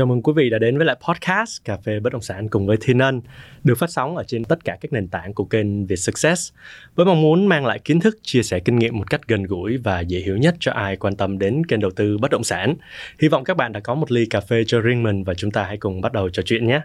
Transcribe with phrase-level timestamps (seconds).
[0.00, 2.66] Chào mừng quý vị đã đến với lại podcast Cà phê Bất Động Sản cùng
[2.66, 3.20] với Thiên Ân
[3.64, 6.52] được phát sóng ở trên tất cả các nền tảng của kênh Việt Success
[6.94, 9.76] với mong muốn mang lại kiến thức, chia sẻ kinh nghiệm một cách gần gũi
[9.76, 12.74] và dễ hiểu nhất cho ai quan tâm đến kênh đầu tư bất động sản.
[13.22, 15.50] Hy vọng các bạn đã có một ly cà phê cho riêng mình và chúng
[15.50, 16.80] ta hãy cùng bắt đầu trò chuyện nhé.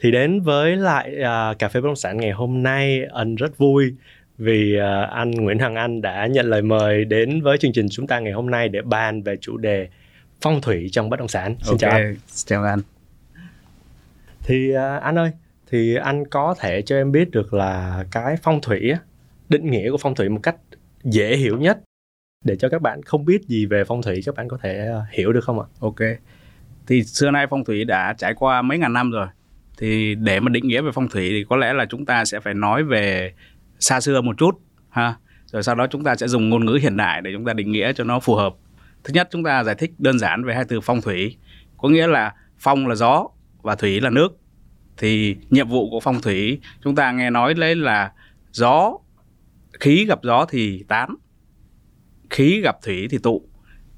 [0.00, 3.58] Thì đến với lại uh, Cà phê Bất Động Sản ngày hôm nay, Ân rất
[3.58, 3.94] vui
[4.38, 8.06] vì uh, anh Nguyễn Hằng Anh đã nhận lời mời đến với chương trình chúng
[8.06, 9.88] ta ngày hôm nay để bàn về chủ đề
[10.44, 11.56] phong thủy trong bất động sản.
[11.62, 11.78] Xin okay.
[11.78, 12.16] chào anh.
[12.28, 12.80] Chào anh.
[14.42, 15.30] Thì uh, anh ơi,
[15.70, 18.92] thì anh có thể cho em biết được là cái phong thủy
[19.48, 20.56] định nghĩa của phong thủy một cách
[21.04, 21.78] dễ hiểu nhất
[22.44, 25.00] để cho các bạn không biết gì về phong thủy các bạn có thể à,
[25.10, 25.66] hiểu được không ạ?
[25.80, 26.00] Ok.
[26.86, 29.26] Thì xưa nay phong thủy đã trải qua mấy ngàn năm rồi.
[29.78, 32.40] Thì để mà định nghĩa về phong thủy thì có lẽ là chúng ta sẽ
[32.40, 33.32] phải nói về
[33.80, 35.14] xa xưa một chút ha.
[35.46, 37.72] Rồi sau đó chúng ta sẽ dùng ngôn ngữ hiện đại để chúng ta định
[37.72, 38.54] nghĩa cho nó phù hợp
[39.04, 41.36] thứ nhất chúng ta giải thích đơn giản về hai từ phong thủy.
[41.76, 43.28] Có nghĩa là phong là gió
[43.62, 44.28] và thủy là nước.
[44.96, 48.12] Thì nhiệm vụ của phong thủy chúng ta nghe nói lấy là
[48.50, 48.92] gió
[49.80, 51.14] khí gặp gió thì tán
[52.30, 53.42] khí gặp thủy thì tụ.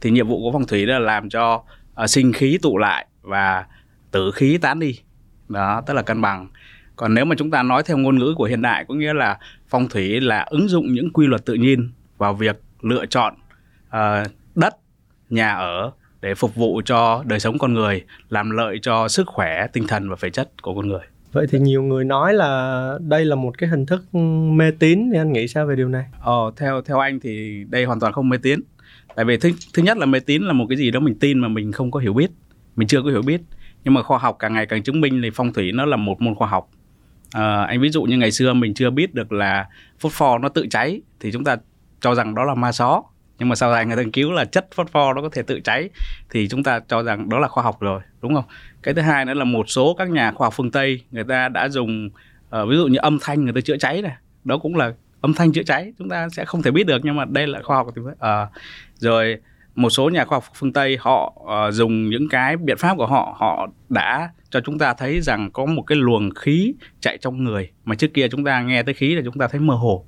[0.00, 1.62] Thì nhiệm vụ của phong thủy là làm cho
[2.02, 3.66] uh, sinh khí tụ lại và
[4.10, 5.00] tử khí tán đi.
[5.48, 6.48] Đó tức là cân bằng.
[6.96, 9.38] Còn nếu mà chúng ta nói theo ngôn ngữ của hiện đại có nghĩa là
[9.68, 13.34] phong thủy là ứng dụng những quy luật tự nhiên vào việc lựa chọn
[13.88, 14.76] uh, đất
[15.30, 19.66] nhà ở để phục vụ cho đời sống con người, làm lợi cho sức khỏe,
[19.72, 21.00] tinh thần và thể chất của con người.
[21.32, 24.14] Vậy thì nhiều người nói là đây là một cái hình thức
[24.52, 26.04] mê tín thì anh nghĩ sao về điều này?
[26.20, 28.60] Ờ, theo theo anh thì đây hoàn toàn không mê tín.
[29.16, 31.38] Tại vì thứ thứ nhất là mê tín là một cái gì đó mình tin
[31.38, 32.30] mà mình không có hiểu biết,
[32.76, 33.40] mình chưa có hiểu biết.
[33.84, 36.20] Nhưng mà khoa học càng ngày càng chứng minh thì phong thủy nó là một
[36.20, 36.68] môn khoa học.
[37.32, 39.66] À, anh ví dụ như ngày xưa mình chưa biết được là
[39.98, 41.56] phốt pho nó tự cháy thì chúng ta
[42.00, 43.02] cho rằng đó là ma só
[43.38, 45.42] nhưng mà sau này người ta nghiên cứu là chất phốt pho nó có thể
[45.42, 45.90] tự cháy
[46.30, 48.44] thì chúng ta cho rằng đó là khoa học rồi đúng không?
[48.82, 51.48] Cái thứ hai nữa là một số các nhà khoa học phương tây người ta
[51.48, 52.10] đã dùng
[52.62, 55.34] uh, ví dụ như âm thanh người ta chữa cháy này đó cũng là âm
[55.34, 57.76] thanh chữa cháy chúng ta sẽ không thể biết được nhưng mà đây là khoa
[57.76, 58.16] học thì uh,
[58.98, 59.36] rồi
[59.74, 63.06] một số nhà khoa học phương tây họ uh, dùng những cái biện pháp của
[63.06, 67.44] họ họ đã cho chúng ta thấy rằng có một cái luồng khí chạy trong
[67.44, 70.04] người mà trước kia chúng ta nghe tới khí là chúng ta thấy mơ hồ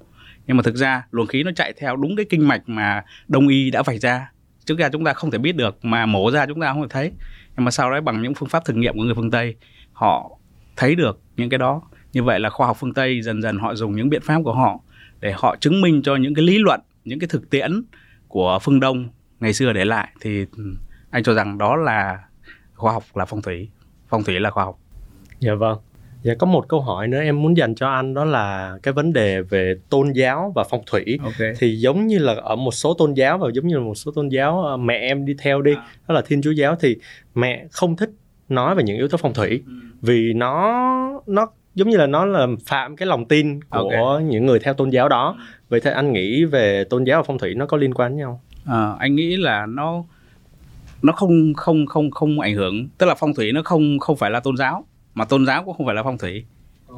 [0.48, 3.48] nhưng mà thực ra luồng khí nó chạy theo đúng cái kinh mạch mà đông
[3.48, 4.30] y đã vạch ra.
[4.64, 6.88] Trước ra chúng ta không thể biết được mà mổ ra chúng ta không thể
[6.90, 7.12] thấy.
[7.56, 9.56] Nhưng mà sau đấy bằng những phương pháp thử nghiệm của người phương tây,
[9.92, 10.30] họ
[10.76, 11.82] thấy được những cái đó.
[12.12, 14.54] Như vậy là khoa học phương tây dần dần họ dùng những biện pháp của
[14.54, 14.80] họ
[15.20, 17.82] để họ chứng minh cho những cái lý luận, những cái thực tiễn
[18.28, 19.08] của phương đông
[19.40, 20.08] ngày xưa để lại.
[20.20, 20.46] Thì
[21.10, 22.18] anh cho rằng đó là
[22.74, 23.70] khoa học là phong thủy.
[24.08, 24.78] Phong thủy là khoa học.
[25.40, 25.78] Dạ vâng.
[26.22, 29.12] Dạ có một câu hỏi nữa em muốn dành cho anh đó là cái vấn
[29.12, 31.18] đề về tôn giáo và phong thủy.
[31.22, 31.52] Okay.
[31.58, 34.12] Thì giống như là ở một số tôn giáo và giống như là một số
[34.14, 35.86] tôn giáo ờ, mẹ em đi theo đi, à.
[36.08, 36.96] đó là Thiên Chúa giáo thì
[37.34, 38.10] mẹ không thích
[38.48, 39.72] nói về những yếu tố phong thủy ừ.
[40.00, 40.82] vì nó
[41.26, 44.24] nó giống như là nó là phạm cái lòng tin của okay.
[44.24, 45.36] những người theo tôn giáo đó.
[45.68, 48.18] Vậy thì anh nghĩ về tôn giáo và phong thủy nó có liên quan với
[48.18, 48.40] nhau?
[48.66, 50.04] À, anh nghĩ là nó
[51.02, 54.30] nó không không không không ảnh hưởng, tức là phong thủy nó không không phải
[54.30, 54.84] là tôn giáo
[55.18, 56.44] mà tôn giáo cũng không phải là phong thủy.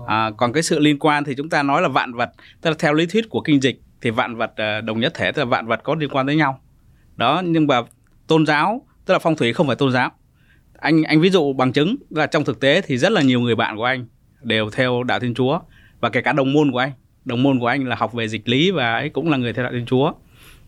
[0.07, 2.77] À, còn cái sự liên quan thì chúng ta nói là vạn vật tức là
[2.79, 5.45] theo lý thuyết của kinh dịch thì vạn vật ờ, đồng nhất thể tức là
[5.45, 6.61] vạn vật có liên quan tới nhau.
[7.17, 7.83] Đó nhưng mà
[8.27, 10.11] tôn giáo tức là phong thủy không phải tôn giáo.
[10.79, 13.55] Anh anh ví dụ bằng chứng là trong thực tế thì rất là nhiều người
[13.55, 14.07] bạn của anh
[14.43, 15.61] đều theo đạo thiên chúa
[16.01, 16.93] và kể cả đồng môn của anh.
[17.25, 19.65] Đồng môn của anh là học về dịch lý và ấy cũng là người theo
[19.65, 20.13] đạo thiên chúa.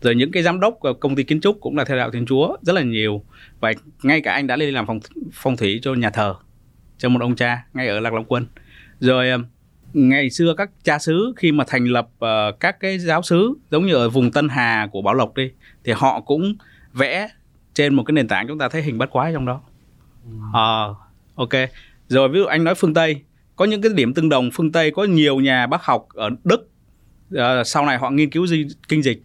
[0.01, 2.57] Rồi những cái giám đốc công ty kiến trúc cũng là theo đạo thiên chúa
[2.61, 3.23] rất là nhiều.
[3.59, 4.99] Và ngay cả anh đã lên làm phong
[5.33, 6.35] phong thủy cho nhà thờ
[6.97, 8.47] cho một ông cha ngay ở lạc long quân.
[8.99, 9.37] Rồi ờ,
[9.93, 13.85] ngày xưa các cha xứ khi mà thành lập uh, các cái giáo xứ giống
[13.85, 15.51] như ở vùng Tân Hà của Bảo Lộc đi
[15.83, 16.55] thì họ cũng
[16.93, 17.29] vẽ
[17.73, 19.61] trên một cái nền tảng chúng ta thấy hình bắt quái trong đó.
[20.53, 20.97] Ờ uh,
[21.35, 21.69] ok.
[22.07, 23.21] Rồi ví dụ anh nói phương Tây
[23.55, 24.49] có những cái điểm tương đồng.
[24.53, 26.69] Phương Tây có nhiều nhà bác học ở Đức
[27.35, 29.21] uh, sau này họ nghiên cứu di, kinh dịch.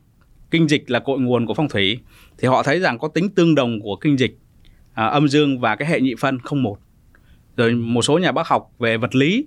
[0.50, 1.98] Kinh dịch là cội nguồn của phong thủy.
[2.38, 4.38] Thì họ thấy rằng có tính tương đồng của kinh dịch
[4.90, 6.78] uh, âm dương và cái hệ nhị phân không một
[7.58, 9.46] rồi một số nhà bác học về vật lý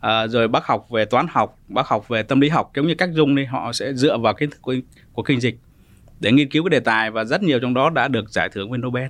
[0.00, 2.94] à, rồi bác học về toán học bác học về tâm lý học giống như
[2.94, 4.74] cách dung đi họ sẽ dựa vào kiến thức của,
[5.12, 5.58] của kinh dịch
[6.20, 8.70] để nghiên cứu cái đề tài và rất nhiều trong đó đã được giải thưởng
[8.70, 9.08] với Nobel.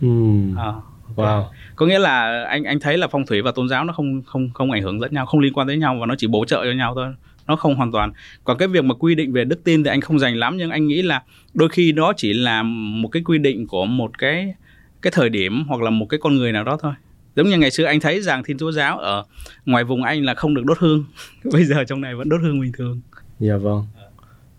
[0.00, 0.08] Ừ.
[0.56, 0.72] À,
[1.16, 1.44] wow.
[1.76, 4.50] Có nghĩa là anh anh thấy là phong thủy và tôn giáo nó không không
[4.54, 6.64] không ảnh hưởng lẫn nhau, không liên quan tới nhau và nó chỉ bổ trợ
[6.64, 7.14] cho nhau thôi.
[7.46, 8.12] Nó không hoàn toàn.
[8.44, 10.70] Còn cái việc mà quy định về đức tin thì anh không dành lắm nhưng
[10.70, 11.22] anh nghĩ là
[11.54, 14.54] đôi khi nó chỉ là một cái quy định của một cái
[15.02, 16.92] cái thời điểm hoặc là một cái con người nào đó thôi
[17.36, 19.24] giống như ngày xưa anh thấy rằng thiên chúa giáo ở
[19.66, 21.04] ngoài vùng anh là không được đốt hương.
[21.52, 23.00] Bây giờ trong này vẫn đốt hương bình thường.
[23.40, 23.86] Dạ vâng.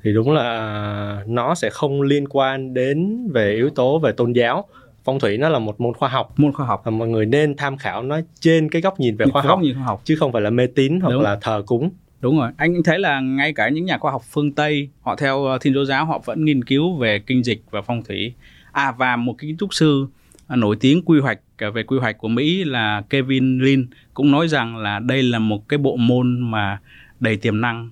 [0.04, 4.66] Thì đúng là nó sẽ không liên quan đến về yếu tố về tôn giáo.
[5.04, 6.34] Phong thủy nó là một môn khoa học.
[6.38, 6.82] Môn khoa học.
[6.86, 9.60] Và mọi người nên tham khảo nó trên cái góc nhìn về khoa góc học
[9.62, 10.02] nhìn khoa học.
[10.04, 11.22] chứ không phải là mê tín hoặc Đúng.
[11.22, 11.90] là thờ cúng.
[12.22, 12.52] Đúng rồi.
[12.58, 15.74] Anh thấy là ngay cả những nhà khoa học phương tây họ theo ờ, thiên
[15.74, 18.34] chúa giáo họ vẫn nghiên cứu về kinh dịch và phong thủy.
[18.72, 20.06] À và một kiến trúc sư
[20.48, 21.40] ờ, nổi tiếng quy hoạch
[21.72, 25.70] về quy hoạch của Mỹ là Kevin Lin cũng nói rằng là đây là một
[25.70, 26.80] cái bộ môn mà
[27.20, 27.90] đầy tiềm năng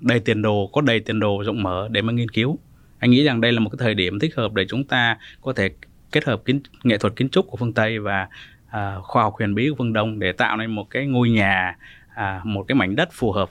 [0.00, 2.58] đầy tiền đồ có đầy tiền đồ rộng mở để mà nghiên cứu
[2.98, 5.52] anh nghĩ rằng đây là một cái thời điểm thích hợp để chúng ta có
[5.52, 5.70] thể
[6.12, 8.28] kết hợp kiến nghệ thuật kiến trúc của phương Tây và
[8.68, 11.76] à, khoa học huyền bí của phương Đông để tạo nên một cái ngôi nhà
[12.14, 13.48] à, một cái mảnh đất phù hợp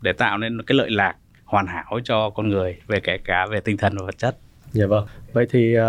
[0.00, 1.14] để tạo nên cái lợi lạc
[1.44, 4.36] hoàn hảo cho con người về kể cả về tinh thần và vật chất.
[4.72, 5.06] Dạ vâng.
[5.32, 5.84] Vậy thì uh,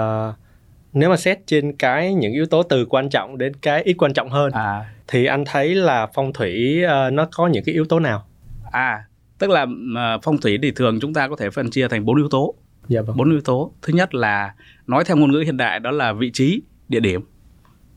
[0.93, 4.13] nếu mà xét trên cái những yếu tố từ quan trọng đến cái ít quan
[4.13, 7.85] trọng hơn À, thì anh thấy là phong thủy uh, nó có những cái yếu
[7.85, 8.25] tố nào?
[8.71, 9.03] à
[9.39, 12.17] tức là uh, phong thủy thì thường chúng ta có thể phân chia thành bốn
[12.17, 12.55] yếu tố.
[12.87, 13.17] Dạ vâng.
[13.17, 13.73] Bốn yếu tố.
[13.81, 14.53] Thứ nhất là
[14.87, 17.21] nói theo ngôn ngữ hiện đại đó là vị trí, địa điểm.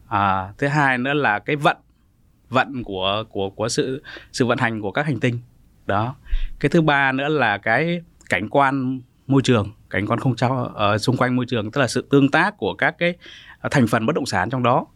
[0.08, 1.76] À, thứ hai nữa là cái vận
[2.48, 4.02] vận của của của sự
[4.32, 5.38] sự vận hành của các hành tinh.
[5.86, 6.14] Đó.
[6.60, 10.98] Cái thứ ba nữa là cái cảnh quan môi trường, cảnh quan không trao ở
[10.98, 13.14] xung quanh môi trường tức là sự tương tác của các cái
[13.60, 14.87] ờ, thành phần bất động sản trong đó.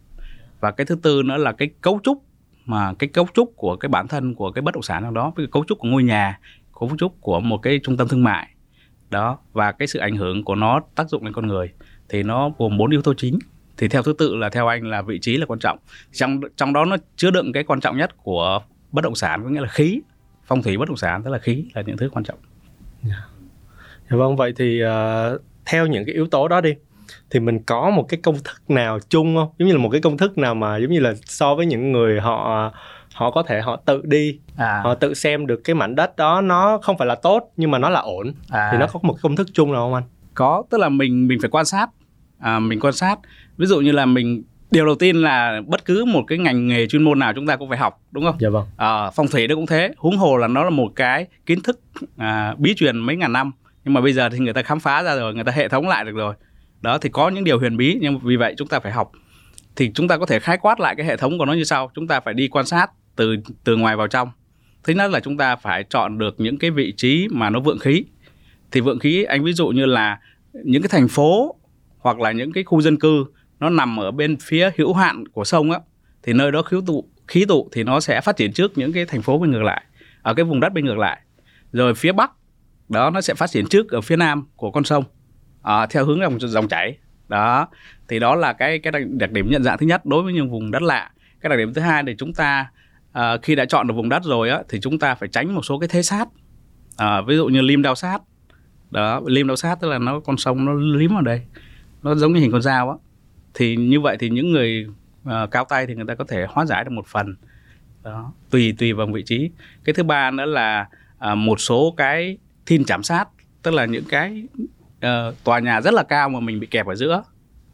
[0.61, 2.25] Và cái thứ tư nữa là cái cấu trúc
[2.67, 5.33] mà cái cấu trúc của cái bản thân của cái bất động sản trong đó,
[5.37, 6.39] cái cấu trúc của ngôi nhà,
[6.81, 8.49] cấu trúc của một cái trung tâm thương mại.
[9.11, 11.73] Đó và cái sự ảnh hưởng của nó tác dụng lên con người
[12.09, 13.39] thì nó gồm bốn yếu tố chính.
[13.77, 15.79] Thì theo thứ tự là theo anh là vị trí là quan trọng.
[16.13, 18.61] Trong trong đó nó chứa đựng cái quan trọng nhất của
[18.93, 20.01] bất động sản có nghĩa là khí
[20.47, 22.39] phong thủy bất động sản tức là khí là những thứ quan trọng.
[23.03, 23.34] Dạ.
[24.11, 24.37] Dạ vâng.
[24.37, 26.75] Vậy thì uh, theo những cái yếu tố đó đi
[27.31, 29.49] thì mình có một cái công thức nào chung không?
[29.59, 31.93] Giống như là một cái công thức nào mà giống như là so với những
[31.93, 32.71] người họ
[33.15, 36.41] họ có thể họ tự đi à, họ tự xem được cái mảnh đất đó
[36.41, 39.17] nó không phải là tốt nhưng mà nó là ổn à, thì nó có một
[39.23, 40.03] công thức chung nào không anh?
[40.35, 41.87] có tức là mình mình phải quan sát
[42.39, 43.19] à, mình quan sát
[43.57, 46.87] ví dụ như là mình điều đầu tiên là bất cứ một cái ngành nghề
[46.87, 48.65] chuyên môn nào chúng ta cũng phải học đúng không Dạ vâng.
[48.77, 51.81] à, phong thủy nó cũng thế huống hồ là nó là một cái kiến thức
[52.17, 53.53] à, bí truyền mấy ngàn năm
[53.85, 55.89] nhưng mà bây giờ thì người ta khám phá ra rồi, người ta hệ thống
[55.89, 56.35] lại được rồi.
[56.81, 59.13] Đó, thì có những điều huyền bí, nhưng vì vậy chúng ta phải học.
[59.77, 61.91] Thì chúng ta có thể khái quát lại cái hệ thống của nó như sau.
[61.95, 64.31] Chúng ta phải đi quan sát từ từ ngoài vào trong.
[64.85, 67.79] Thứ nhất là chúng ta phải chọn được những cái vị trí mà nó vượng
[67.79, 68.05] khí.
[68.73, 70.21] Thì vượng khí, anh ví dụ như là
[70.65, 71.55] những cái thành phố
[71.99, 73.25] hoặc là những cái khu dân cư,
[73.61, 75.79] nó nằm ở bên phía hữu hạn của sông á,
[76.23, 79.05] thì nơi đó khí tụ khí tụ thì nó sẽ phát triển trước những cái
[79.05, 79.85] thành phố bên ngược lại,
[80.23, 81.21] ở cái vùng đất bên ngược lại.
[81.73, 82.31] Rồi phía bắc
[82.89, 85.05] đó nó sẽ phát triển trước ở phía nam của con sông
[85.63, 86.99] à, theo hướng dòng dòng chảy.
[87.29, 87.69] Đó
[88.09, 90.51] thì đó là cái cái đặc, đặc điểm nhận dạng thứ nhất đối với những
[90.51, 91.11] vùng đất lạ.
[91.41, 92.71] Cái đặc điểm thứ hai thì chúng ta
[93.13, 95.65] à, khi đã chọn được vùng đất rồi á thì chúng ta phải tránh một
[95.65, 96.29] số cái thế sát.
[96.97, 98.19] À, ví dụ như lim đao sát.
[98.91, 101.43] Đó lim đao sát tức là nó con sông nó lím ở đây
[102.03, 102.97] nó giống như hình con dao á.
[103.55, 104.87] Thì như vậy thì những người
[105.29, 107.37] uh, cao tay thì người ta có thể hóa giải được một phần.
[108.03, 109.51] Đó tùy tùy vào vị trí.
[109.85, 110.89] Cái thứ ba nữa là
[111.33, 113.29] uh, một số cái thiên chạm sát
[113.63, 114.45] tức là những cái
[114.97, 117.23] uh, tòa nhà rất là cao mà mình bị kẹp ở giữa.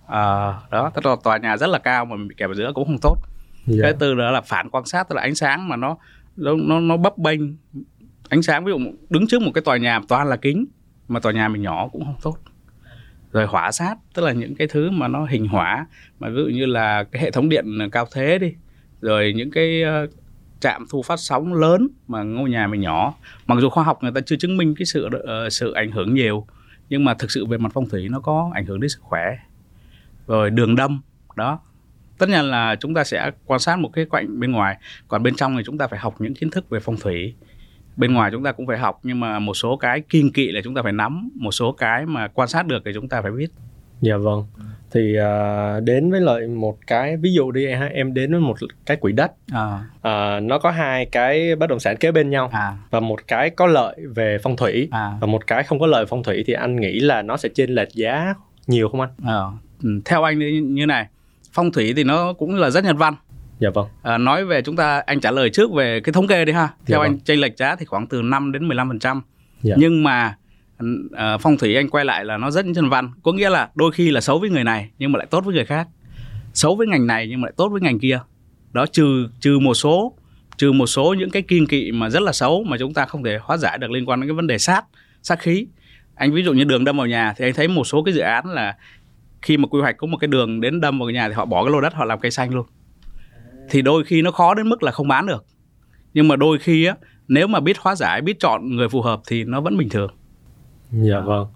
[0.04, 2.72] Uh, đó tức là tòa nhà rất là cao mà mình bị kẹp ở giữa
[2.74, 3.16] cũng không tốt.
[3.66, 3.82] Dạ.
[3.82, 5.96] cái từ đó là phản quan sát tức là ánh sáng mà nó
[6.36, 7.40] nó nó, nó bấp bênh.
[8.28, 8.78] Ánh sáng ví dụ
[9.10, 10.66] đứng trước một cái tòa nhà toàn là kính
[11.08, 12.36] mà tòa nhà mình nhỏ cũng không tốt.
[13.32, 15.86] Rồi hỏa sát tức là những cái thứ mà nó hình hỏa
[16.18, 18.54] mà ví dụ như là cái hệ thống điện cao thế đi
[19.00, 20.06] rồi những cái ờ,
[20.60, 23.14] trạm thu phát sóng lớn mà ngôi nhà mình nhỏ.
[23.46, 26.14] Mặc dù khoa học người ta chưa chứng minh cái sự uh, sự ảnh hưởng
[26.14, 26.46] nhiều
[26.88, 29.36] nhưng mà thực sự về mặt phong thủy nó có ảnh hưởng đến sức khỏe.
[30.26, 31.00] Rồi đường đâm
[31.36, 31.60] đó.
[32.18, 34.76] Tất nhiên là chúng ta sẽ quan sát một cái quạnh bên ngoài
[35.08, 37.34] còn bên trong thì chúng ta phải học những kiến thức về phong thủy.
[37.96, 40.60] Bên ngoài chúng ta cũng phải học nhưng mà một số cái kiên kỵ là
[40.64, 43.30] chúng ta phải nắm một số cái mà quan sát được thì chúng ta phải
[43.30, 43.48] biết.
[44.00, 44.44] Dạ vâng.
[44.92, 48.96] Thì uh, đến với lại một cái ví dụ đi em đến với một cái
[48.96, 52.76] quỹ đất à, uh, nó có hai cái bất động sản kế bên nhau à,
[52.90, 56.06] và một cái có lợi về phong thủy à, và một cái không có lợi
[56.06, 58.34] phong thủy thì anh nghĩ là nó sẽ chênh lệch giá
[58.66, 59.10] nhiều không anh?
[59.82, 61.06] Ừ, theo anh thì như này
[61.52, 63.14] phong thủy thì nó cũng là rất nhân văn
[63.58, 63.86] Dạ vâng.
[64.02, 66.68] à, nói về chúng ta anh trả lời trước về cái thống kê đi ha
[66.86, 67.20] theo Dạ anh vâng.
[67.20, 69.22] chênh lệch giá thì khoảng từ 5 đến 15 phần trăm
[69.62, 69.74] Dạ.
[69.78, 70.34] nhưng mà
[71.12, 73.12] Ờ, phong thủy anh quay lại là nó rất nhân văn.
[73.22, 75.54] Có nghĩa là đôi khi là xấu với người này nhưng mà lại tốt với
[75.54, 75.88] người khác.
[76.54, 78.20] Xấu với ngành này nhưng mà lại tốt với ngành kia.
[78.72, 80.16] Đó, trừ trừ một số,
[80.56, 83.24] trừ một số những cái kiên kỵ mà rất là xấu mà chúng ta không
[83.24, 84.84] thể hóa giải được liên quan đến cái vấn đề sát
[85.22, 85.66] sát khí.
[86.14, 88.20] Anh ví dụ như đường đâm vào nhà thì anh thấy một số cái dự
[88.20, 88.76] án là
[89.42, 91.64] khi mà quy hoạch có một cái đường đến đâm vào nhà thì họ bỏ
[91.64, 92.66] cái lô đất, họ làm cây xanh luôn.
[93.70, 95.44] Thì đôi khi nó khó đến mức là không bán được.
[96.14, 96.94] Nhưng mà đôi khi á,
[97.28, 100.10] nếu mà biết hóa giải, biết chọn người phù hợp thì nó vẫn bình thường.
[100.92, 101.46] Dạ vâng.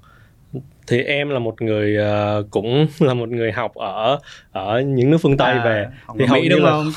[0.87, 4.19] thì em là một người uh, cũng là một người học ở
[4.53, 5.87] ở những nước phương tây à, về.
[6.19, 6.93] thì hầu Mỹ đúng là, không?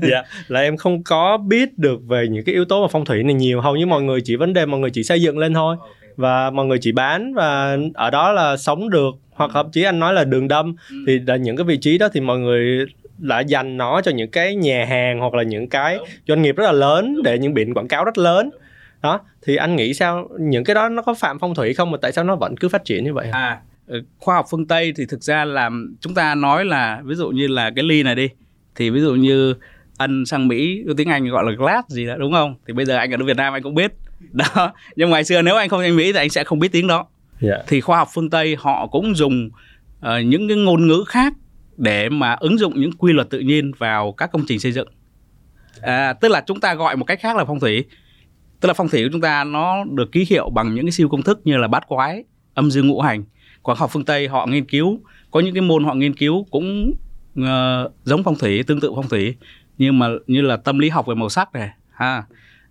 [0.10, 3.22] Dạ là em không có biết được về những cái yếu tố mà phong thủy
[3.22, 3.60] này nhiều.
[3.60, 5.76] Hầu như mọi người chỉ vấn đề mọi người chỉ xây dựng lên thôi.
[6.16, 9.14] Và mọi người chỉ bán và ở đó là sống được.
[9.30, 10.74] Hoặc thậm chí anh nói là đường đâm.
[10.90, 10.96] Ừ.
[11.06, 12.86] thì là những cái vị trí đó thì mọi người
[13.18, 15.98] đã dành nó cho những cái nhà hàng hoặc là những cái
[16.28, 18.50] doanh nghiệp rất là lớn để những biển quảng cáo rất lớn
[19.02, 20.28] đó thì anh nghĩ sao?
[20.40, 22.68] Những cái đó nó có phạm phong thủy không mà tại sao nó vẫn cứ
[22.68, 26.14] phát triển như vậy à ừ, khoa học phương tây thì thực ra là chúng
[26.14, 28.28] ta nói là ví dụ như là cái ly này đi
[28.74, 29.54] thì ví dụ như
[29.96, 32.54] ân sang mỹ tiếng anh gọi là glass gì đó đúng không?
[32.66, 33.92] Thì bây giờ anh ở việt nam anh cũng biết.
[34.32, 36.86] Đó nhưng ngày xưa nếu anh không sang mỹ thì anh sẽ không biết tiếng
[36.86, 36.96] đó.
[36.96, 37.06] Yeah.
[37.58, 37.64] Dạ.
[37.68, 39.50] thì khoa học phương tây họ cũng dùng
[39.98, 41.32] uh, những cái ngôn ngữ khác
[41.76, 44.88] để mà ứng dụng những quy luật tự nhiên vào các công trình xây dựng.
[45.80, 47.84] À, tức là chúng ta gọi một cách khác là phong thủy
[48.62, 51.08] tức là phong thủy của chúng ta nó được ký hiệu bằng những cái siêu
[51.08, 53.24] công thức như là bát quái âm dương ngũ hành
[53.62, 55.00] còn học phương tây họ nghiên cứu
[55.30, 56.94] có những cái môn họ nghiên cứu cũng
[57.40, 57.46] uh,
[58.04, 59.36] giống phong thủy tương tự phong thủy
[59.78, 62.24] nhưng mà như là tâm lý học về màu sắc này ha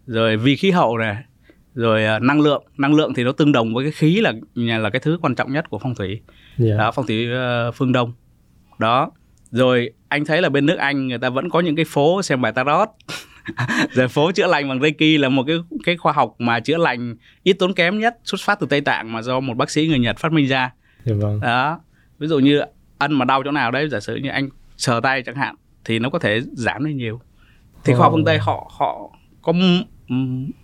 [0.08, 1.18] rồi vi khí hậu này
[1.76, 4.90] rồi uh, năng lượng năng lượng thì nó tương đồng với cái khí là là
[4.90, 6.22] cái thứ quan trọng nhất của phong thủy yeah.
[6.58, 6.78] Dạ.
[6.78, 8.14] đó phong thủy uh, phương đông
[8.80, 9.12] đó
[9.52, 12.42] rồi anh thấy là bên nước anh người ta vẫn có những cái phố xem
[12.42, 12.90] bài tarot
[13.92, 17.16] rồi phố chữa lành bằng reiki là một cái cái khoa học mà chữa lành
[17.44, 20.00] ít tốn kém nhất xuất phát từ tây tạng mà do một bác sĩ người
[20.00, 20.72] nhật phát minh ra.
[21.06, 21.40] Dạ vâng.
[21.40, 21.80] đó
[22.20, 22.62] ví dụ như
[22.98, 25.56] ăn mà đau chỗ nào đấy giả sử như anh sờ tay chẳng hạn
[25.86, 27.22] thì nó có thể giảm đi nhiều.
[27.84, 29.10] Thì khoa học phương tây họ họ
[29.42, 29.54] có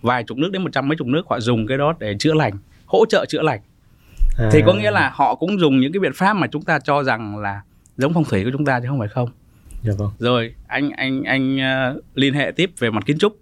[0.02, 2.34] vài chục nước đến một trăm mấy chục nước họ dùng cái đó để chữa
[2.34, 2.52] lành
[2.86, 3.60] hỗ trợ chữa lành.
[4.38, 4.48] À.
[4.52, 7.02] thì có nghĩa là họ cũng dùng những cái biện pháp mà chúng ta cho
[7.02, 7.62] rằng là
[7.96, 9.28] giống phong thủy của chúng ta chứ không phải không
[9.88, 10.10] dạ vâng.
[10.18, 13.38] rồi anh anh anh uh, liên hệ tiếp về mặt kiến trúc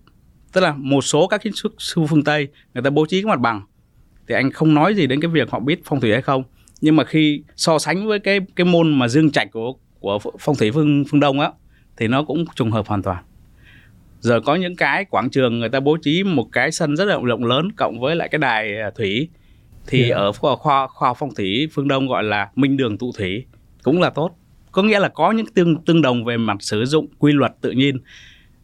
[0.52, 3.28] tức là một số các kiến trúc sư phương tây người ta bố trí cái
[3.28, 3.62] mặt bằng
[4.28, 6.42] thì anh không nói gì đến cái việc họ biết phong thủy hay không
[6.80, 10.56] nhưng mà khi so sánh với cái cái môn mà dương trạch của của phong
[10.56, 11.50] thủy phương phương đông á
[11.96, 13.24] thì nó cũng trùng hợp hoàn toàn
[14.20, 17.18] giờ có những cái quảng trường người ta bố trí một cái sân rất là
[17.24, 19.28] rộng lớn cộng với lại cái đài à, thủy
[19.86, 20.10] thì yeah.
[20.10, 20.16] Dạ.
[20.16, 23.44] ở khoa, khoa khoa phong thủy phương đông gọi là minh đường tụ thủy
[23.82, 24.36] cũng là tốt
[24.76, 27.71] có nghĩa là có những tương tương đồng về mặt sử dụng quy luật tự
[27.71, 27.99] nhiên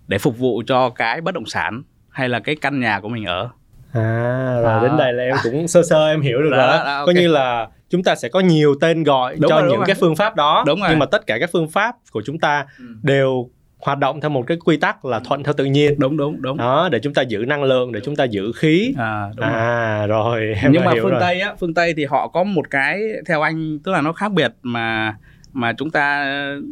[0.07, 3.25] để phục vụ cho cái bất động sản hay là cái căn nhà của mình
[3.25, 3.49] ở
[3.93, 4.81] à rồi à.
[4.83, 6.99] đến đây là em cũng sơ sơ em hiểu được đó, rồi đó, đó.
[6.99, 7.07] Okay.
[7.07, 9.87] coi như là chúng ta sẽ có nhiều tên gọi đúng cho rồi, những rồi.
[9.87, 10.89] cái phương pháp đó đúng rồi.
[10.91, 12.85] nhưng mà tất cả các phương pháp của chúng ta ừ.
[13.03, 16.43] đều hoạt động theo một cái quy tắc là thuận theo tự nhiên đúng đúng
[16.43, 19.47] đúng đó để chúng ta giữ năng lượng để chúng ta giữ khí à, đúng
[19.47, 21.21] à rồi, rồi em nhưng mà phương rồi.
[21.21, 24.33] tây á phương tây thì họ có một cái theo anh tức là nó khác
[24.33, 25.17] biệt mà
[25.53, 26.23] mà chúng ta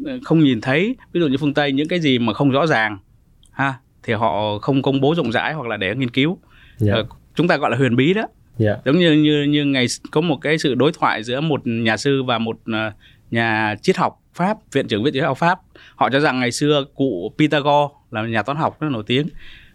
[0.04, 2.66] ờ, không nhìn thấy ví dụ như phương tây những cái gì mà không rõ
[2.66, 2.98] ràng
[3.50, 6.78] ha thì họ không công bố rộng rãi hoặc là để nghiên cứu yeah.
[6.78, 6.92] Dạ.
[6.94, 8.30] ờ, chúng ta gọi là huyền bí đó yeah.
[8.58, 8.76] Dạ.
[8.84, 12.22] giống như như như ngày có một cái sự đối thoại giữa một nhà sư
[12.22, 12.94] và một uh,
[13.30, 15.58] nhà triết học pháp viện trưởng viện triết học pháp
[15.94, 19.28] họ cho rằng ngày xưa cụ Pythagore là nhà toán học rất nổi tiếng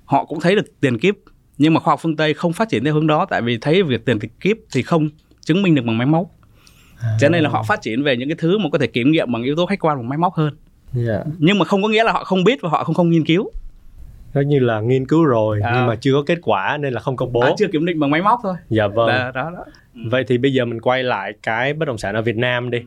[0.06, 1.16] họ cũng thấy được tiền kiếp
[1.58, 3.84] nhưng mà khoa học phương tây không phát triển theo hướng đó tại vì thấy
[3.84, 5.10] việc tiền kiếp thì không
[5.46, 6.28] chứng minh được bằng máy móc
[7.06, 7.18] à.
[7.20, 9.32] cho nên là họ phát triển về những cái thứ mà có thể kiểm nghiệm
[9.32, 10.56] bằng yếu tố khách quan bằng máy móc hơn
[10.96, 11.08] yeah.
[11.08, 11.24] Dạ.
[11.38, 13.52] nhưng mà không có nghĩa là họ không biết và họ không không nghiên cứu
[14.34, 15.72] nó như là nghiên cứu rồi à.
[15.76, 18.00] nhưng mà chưa có kết quả nên là không công bố à, chưa kiểm định
[18.00, 19.66] bằng máy móc thôi dạ vâng đó, đó, đó.
[19.96, 20.02] Ừ.
[20.12, 22.80] vậy thì bây giờ mình quay lại cái bất động sản ở Việt Nam đi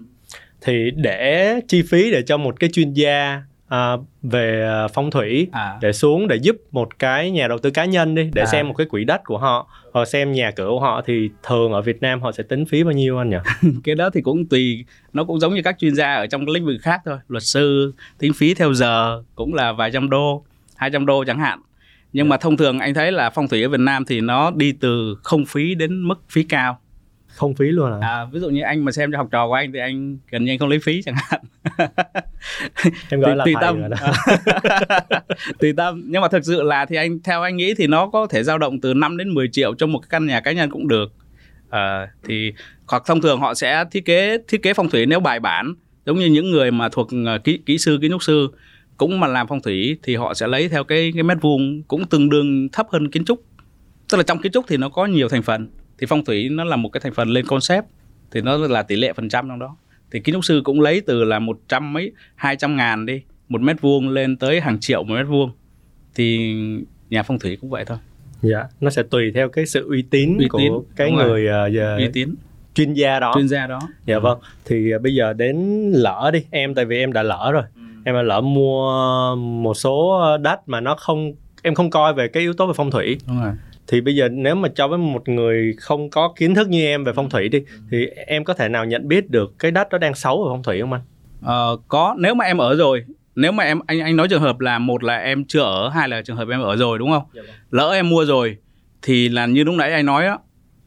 [0.60, 5.48] thì để chi phí để cho một cái chuyên gia à, về à, phong thủy
[5.52, 5.78] à.
[5.80, 8.46] để xuống để giúp một cái nhà đầu tư cá nhân đi để à.
[8.46, 11.72] xem một cái quỹ đất của họ hoặc xem nhà cửa của họ thì thường
[11.72, 13.36] ở Việt Nam họ sẽ tính phí bao nhiêu anh nhỉ?
[13.84, 16.66] cái đó thì cũng tùy nó cũng giống như các chuyên gia ở trong lĩnh
[16.66, 20.44] vực khác thôi luật sư tính phí theo giờ cũng là vài trăm đô
[20.76, 21.60] 200 đô chẳng hạn
[22.12, 24.72] nhưng mà thông thường anh thấy là phong thủy ở Việt Nam thì nó đi
[24.72, 26.78] từ không phí đến mức phí cao
[27.34, 28.08] không phí luôn à?
[28.08, 30.44] à ví dụ như anh mà xem cho học trò của anh thì anh gần
[30.44, 31.40] như anh không lấy phí chẳng hạn.
[33.10, 33.82] Em gọi tùy, là tùy tâm.
[35.58, 36.02] tùy tâm.
[36.06, 38.58] Nhưng mà thực sự là thì anh theo anh nghĩ thì nó có thể dao
[38.58, 41.12] động từ 5 đến 10 triệu trong một cái căn nhà cá nhân cũng được.
[41.70, 42.52] À, thì
[42.86, 45.74] hoặc thông thường họ sẽ thiết kế thiết kế phong thủy nếu bài bản
[46.06, 48.48] giống như những người mà thuộc uh, kỹ kỹ sư kiến trúc sư
[48.96, 52.06] cũng mà làm phong thủy thì họ sẽ lấy theo cái cái mét vuông cũng
[52.06, 53.44] tương đương thấp hơn kiến trúc.
[54.08, 56.64] Tức là trong kiến trúc thì nó có nhiều thành phần thì phong thủy nó
[56.64, 57.84] là một cái thành phần lên concept
[58.30, 59.76] thì nó là tỷ lệ phần trăm trong đó.
[60.10, 63.22] Thì kiến trúc sư cũng lấy từ là một trăm mấy hai trăm ngàn đi
[63.48, 65.50] một mét vuông lên tới hàng triệu một mét vuông.
[66.14, 66.54] Thì
[67.10, 67.98] nhà phong thủy cũng vậy thôi.
[68.42, 70.72] Dạ nó sẽ tùy theo cái sự uy tín uy của tín.
[70.96, 72.34] cái Đúng người uh, uy tín.
[72.74, 73.32] chuyên gia đó.
[73.34, 73.80] Chuyên gia đó.
[74.06, 74.20] Dạ ừ.
[74.20, 74.38] vâng.
[74.64, 75.56] Thì uh, bây giờ đến
[75.92, 77.62] lỡ đi em tại vì em đã lỡ rồi.
[77.76, 77.82] Ừ.
[78.04, 82.40] em đã lỡ mua một số đất mà nó không em không coi về cái
[82.40, 83.18] yếu tố về phong thủy.
[83.26, 83.52] Đúng rồi
[83.88, 87.04] thì bây giờ nếu mà cho với một người không có kiến thức như em
[87.04, 89.98] về phong thủy đi thì em có thể nào nhận biết được cái đất đó
[89.98, 91.02] đang xấu ở phong thủy không anh?
[91.42, 92.14] Ờ, có.
[92.18, 93.04] Nếu mà em ở rồi
[93.34, 96.08] nếu mà em anh anh nói trường hợp là một là em chưa ở hai
[96.08, 97.22] là trường hợp em ở rồi đúng không?
[97.34, 97.54] Dạ vâng.
[97.70, 98.56] lỡ em mua rồi
[99.02, 100.38] thì là như lúc nãy anh nói á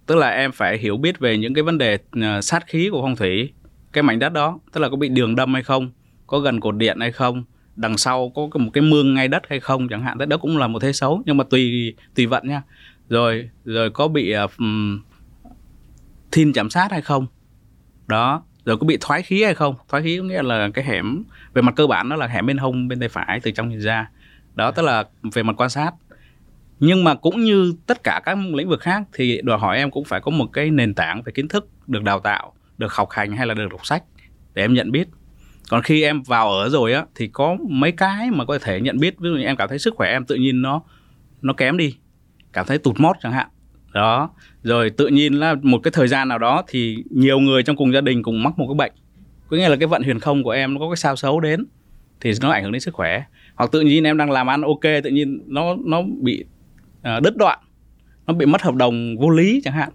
[0.05, 3.01] tức là em phải hiểu biết về những cái vấn đề ờ, sát khí của
[3.01, 3.53] phong thủy
[3.93, 4.59] cái mảnh đất đó.
[4.71, 5.91] Tức là có bị đường đâm hay không
[6.27, 7.43] có gần cột điện hay không
[7.75, 10.17] đằng sau có một cái mương ngay đất hay không chẳng hạn.
[10.29, 12.61] Đó cũng là một thế xấu nhưng mà tùy tùy vận nha
[13.11, 15.01] rồi rồi có bị um,
[16.31, 17.27] thiên chạm sát hay không?
[18.07, 19.75] Đó rồi có bị thoái khí hay không?
[19.87, 22.57] Thoái khí có nghĩa là cái hẻm về mặt cơ bản nó là hẻm bên
[22.57, 24.09] hông bên tay phải từ trong nhìn ra.
[24.55, 25.03] Đó tức là
[25.33, 25.91] về mặt quan sát.
[26.79, 30.05] Nhưng mà cũng như tất cả các lĩnh vực khác thì đòi hỏi em cũng
[30.05, 33.31] phải có một cái nền tảng về kiến thức được đào tạo được học hành
[33.31, 34.03] hay là được đọc sách
[34.53, 35.07] để em nhận biết.
[35.69, 38.99] Còn khi em vào ở rồi á thì có mấy cái mà có thể nhận
[38.99, 39.19] biết.
[39.19, 40.81] Ví dụ như em cảm thấy sức khỏe em tự nhiên nó
[41.41, 41.95] nó kém đi
[42.53, 43.47] cảm thấy tụt mót chẳng hạn.
[43.93, 44.29] Đó
[44.63, 47.93] rồi tự nhiên là một cái thời gian nào đó thì nhiều người trong cùng
[47.93, 48.91] gia đình cùng mắc một cái bệnh.
[49.47, 51.65] Có nghĩa là cái vận huyền không của em nó có cái sao xấu đến
[52.21, 53.23] thì nó ảnh hưởng đến sức khỏe.
[53.55, 56.45] Hoặc tự nhiên em đang làm ăn ok tự nhiên nó nó bị
[56.99, 57.59] uh, đứt đoạn
[58.27, 59.89] nó bị mất hợp đồng vô lý chẳng hạn.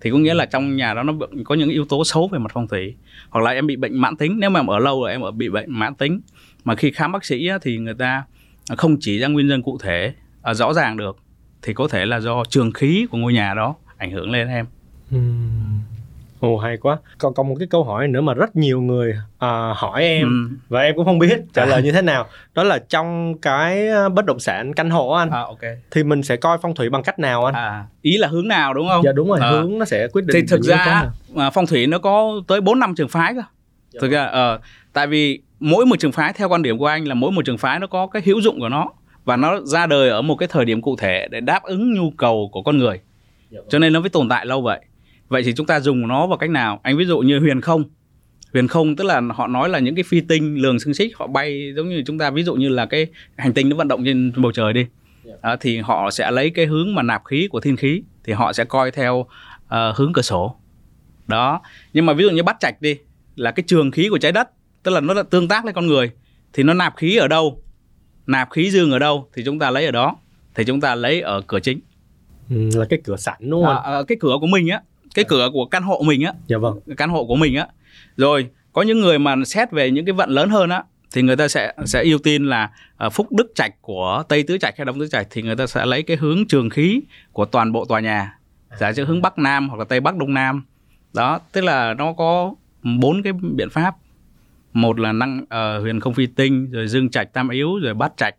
[0.00, 1.12] Thì có nghĩa là trong nhà đó nó
[1.44, 2.94] có những yếu tố xấu về mặt phong thủy.
[3.30, 5.30] Hoặc là em bị bệnh mãn tính nếu mà em ở lâu rồi em ở
[5.30, 6.20] bị bệnh mãn tính
[6.64, 8.24] mà khi khám bác sĩ thì người ta
[8.76, 11.16] không chỉ ra nguyên nhân cụ thể à, rõ ràng được
[11.62, 14.66] thì có thể là do trường khí của ngôi nhà đó ảnh hưởng lên em
[16.40, 16.96] Ồ hay quá.
[17.18, 20.56] Còn còn một cái câu hỏi nữa mà rất nhiều người à, hỏi em Ừ.
[20.68, 22.26] và em cũng không biết trả lời như thế nào.
[22.54, 25.58] Đó là trong cái à, bất động sản căn hộ anh à, ok
[25.90, 27.54] thì mình sẽ coi phong thủy bằng cách nào anh?
[27.54, 29.50] à, ý là hướng nào đúng không Dạ đúng rồi, Ờ.
[29.60, 30.34] hướng nó sẽ quyết định.
[30.34, 31.12] thì thực ra nào.
[31.44, 33.42] à, phong thủy nó có tới 4 năm trường phái cơ
[33.92, 34.58] Dạ thực ra ờ
[34.92, 37.58] tại vì mỗi một trường phái theo quan điểm của anh là mỗi một trường
[37.58, 38.88] phái nó có cái hữu dụng của nó
[39.24, 42.10] và nó ra đời ở một cái thời điểm cụ thể để đáp ứng nhu
[42.10, 43.00] cầu của con người.
[43.50, 43.68] Dạ vâng.
[43.70, 44.80] cho nên nó mới tồn tại lâu vậy.
[45.28, 46.80] Vậy thì chúng ta dùng nó vào cách nào?
[46.82, 47.84] Anh ví dụ như huyền không.
[48.52, 51.26] Huyền không tức là họ nói là những cái phi tinh lường xương xích họ
[51.26, 53.06] bay giống như chúng ta ví dụ như là cái
[53.36, 54.86] hành tinh nó vận động trên bầu trời đi.
[55.40, 58.52] À, thì họ sẽ lấy cái hướng mà nạp khí của thiên khí thì họ
[58.52, 59.26] sẽ coi theo
[59.68, 60.56] ờ, hướng cửa sổ.
[61.26, 61.60] Đó.
[61.92, 62.96] Nhưng mà ví dụ như bắt trạch đi
[63.36, 64.48] là cái trường khí của trái đất
[64.82, 66.10] tức là nó là tương tác với con người
[66.52, 67.62] thì nó nạp khí ở đâu
[68.26, 70.16] nạp khí dương ở đâu thì chúng ta lấy ở đó
[70.54, 71.80] thì chúng ta lấy ở cửa chính.
[72.50, 73.76] Ừ, là cái cửa sẵn đúng không?
[73.76, 74.82] à, à, cái cửa của mình á
[75.14, 76.32] cái cửa của căn hộ mình á.
[76.46, 76.80] Dạ vâng.
[76.96, 77.66] căn hộ của mình á.
[78.16, 81.36] Rồi có những người mà xét về những cái vận lớn hơn á thì người
[81.36, 84.84] ta sẽ sẽ ưu tiên là à, phúc đức trạch của tây tứ trạch hay
[84.84, 87.00] đông tứ trạch thì người ta sẽ lấy cái hướng trường khí
[87.32, 88.38] của toàn bộ tòa nhà.
[88.80, 90.64] Giả sử hướng bắc nam hoặc là tây bắc đông nam.
[91.14, 92.54] Đó tức là nó có
[93.00, 93.94] bốn cái biện pháp
[94.72, 98.12] một là năng ờ, huyền không phi tinh rồi dương trạch tam yếu rồi bát
[98.16, 98.34] trạch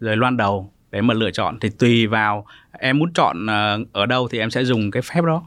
[0.00, 1.58] rồi loan đầu để mà lựa chọn.
[1.60, 2.46] Thì tùy vào
[2.78, 5.42] em muốn chọn ờ, ở đâu thì em sẽ dùng cái phép đó.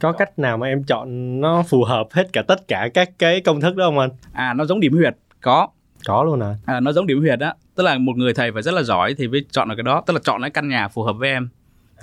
[0.00, 3.40] Có cách nào mà em chọn nó phù hợp hết cả tất cả các cái
[3.40, 4.10] công thức đó không anh?
[4.32, 5.68] à nó giống điểm huyệt có.
[6.06, 6.54] Có luôn à.
[6.66, 7.54] à, nó giống điểm huyệt á.
[7.74, 10.02] Tức là một người thầy phải rất là giỏi thì mới chọn được cái đó.
[10.06, 11.48] Tức là chọn cái căn nhà phù hợp với em.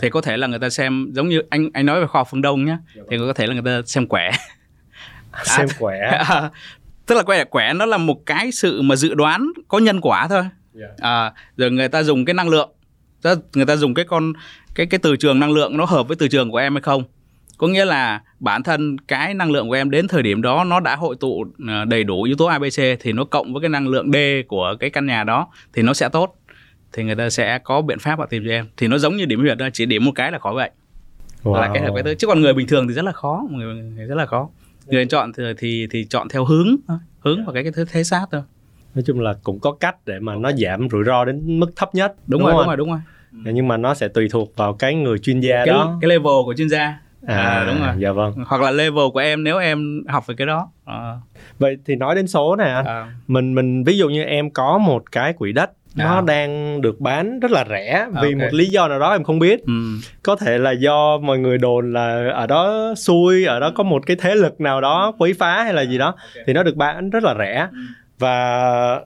[0.01, 2.27] Thì có thể là người ta xem giống như anh anh nói về khoa học
[2.31, 2.77] phương đông nhá
[3.09, 4.31] thì có thể là người ta xem quẻ.
[5.43, 6.23] Xem quẻ.
[7.05, 10.27] tức là quẻ quẻ nó là một cái sự mà dự đoán có nhân quả
[10.27, 10.43] thôi.
[10.73, 10.87] Dạ.
[10.97, 12.69] à, rồi người ta dùng cái năng lượng.
[13.23, 14.33] Là người ta dùng cái con
[14.75, 17.03] cái cái từ trường năng lượng nó hợp với từ trường của em hay không?
[17.57, 20.79] Có nghĩa là bản thân cái năng lượng của em đến thời điểm đó nó
[20.79, 23.87] đã hội tụ ờ, đầy đủ yếu tố ABC thì nó cộng với cái năng
[23.87, 24.15] lượng D
[24.47, 26.35] của cái căn nhà đó thì nó sẽ tốt.
[26.93, 28.67] Thì người ta sẽ có biện pháp họ tìm cho em.
[28.77, 30.71] Thì nó giống như điểm huyệt đó chỉ điểm một cái là khỏi bệnh
[31.43, 32.15] là cái hợp cái thứ.
[32.15, 33.43] Chứ còn người bình thường thì rất là khó.
[33.51, 34.49] Người, người rất là khó
[34.88, 36.76] người chọn thì thì, thì chọn theo hướng
[37.19, 38.41] hướng vào cái cái thế, thế sát thôi
[38.95, 41.95] Nói chung là cũng có cách để mà nó giảm rủi ro đến mức thấp
[41.95, 42.15] nhất.
[42.28, 43.00] đúng, rồi không đúng rồi đúng rồi
[43.54, 45.98] Nhưng mà nó sẽ tùy thuộc vào cái người chuyên gia cái đó.
[46.02, 48.34] cái level của chuyên gia à, đúng rồi Dạ vâng.
[48.48, 51.13] hoặc là level của em nếu em học về cái đó à,
[51.60, 52.86] Vậy thì nói đến số này anh.
[52.86, 56.21] à, Mình mình ví dụ như em có một cái quỹ đất nó À.
[56.21, 58.39] đang được bán rất là rẻ vì Ok.
[58.39, 59.65] một lý do nào đó em không biết.
[59.65, 59.73] Ừ,
[60.23, 64.05] có thể là do mọi người đồn là ở đó xui ở đó có một
[64.05, 66.15] cái thế lực nào đó quấy phá hay là gì đó
[66.47, 67.67] thì nó được bán rất là rẻ.
[67.71, 67.77] Ừ.
[68.19, 69.01] và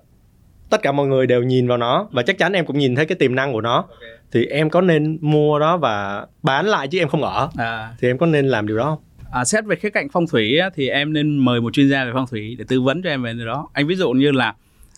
[0.70, 3.06] tất cả mọi người đều nhìn vào nó và chắc chắn em cũng nhìn thấy
[3.06, 3.86] cái tiềm năng của nó.
[4.32, 7.50] Thì em có nên mua đó và bán lại chứ em không ở?
[7.58, 9.00] À, thì em có nên làm điều đó không?
[9.32, 12.06] À, xét về khía cạnh phong thủy á, thì em nên mời một chuyên gia
[12.06, 13.68] về phong thủy để tư vấn cho em về điều đó.
[13.74, 14.54] Anh ví dụ như là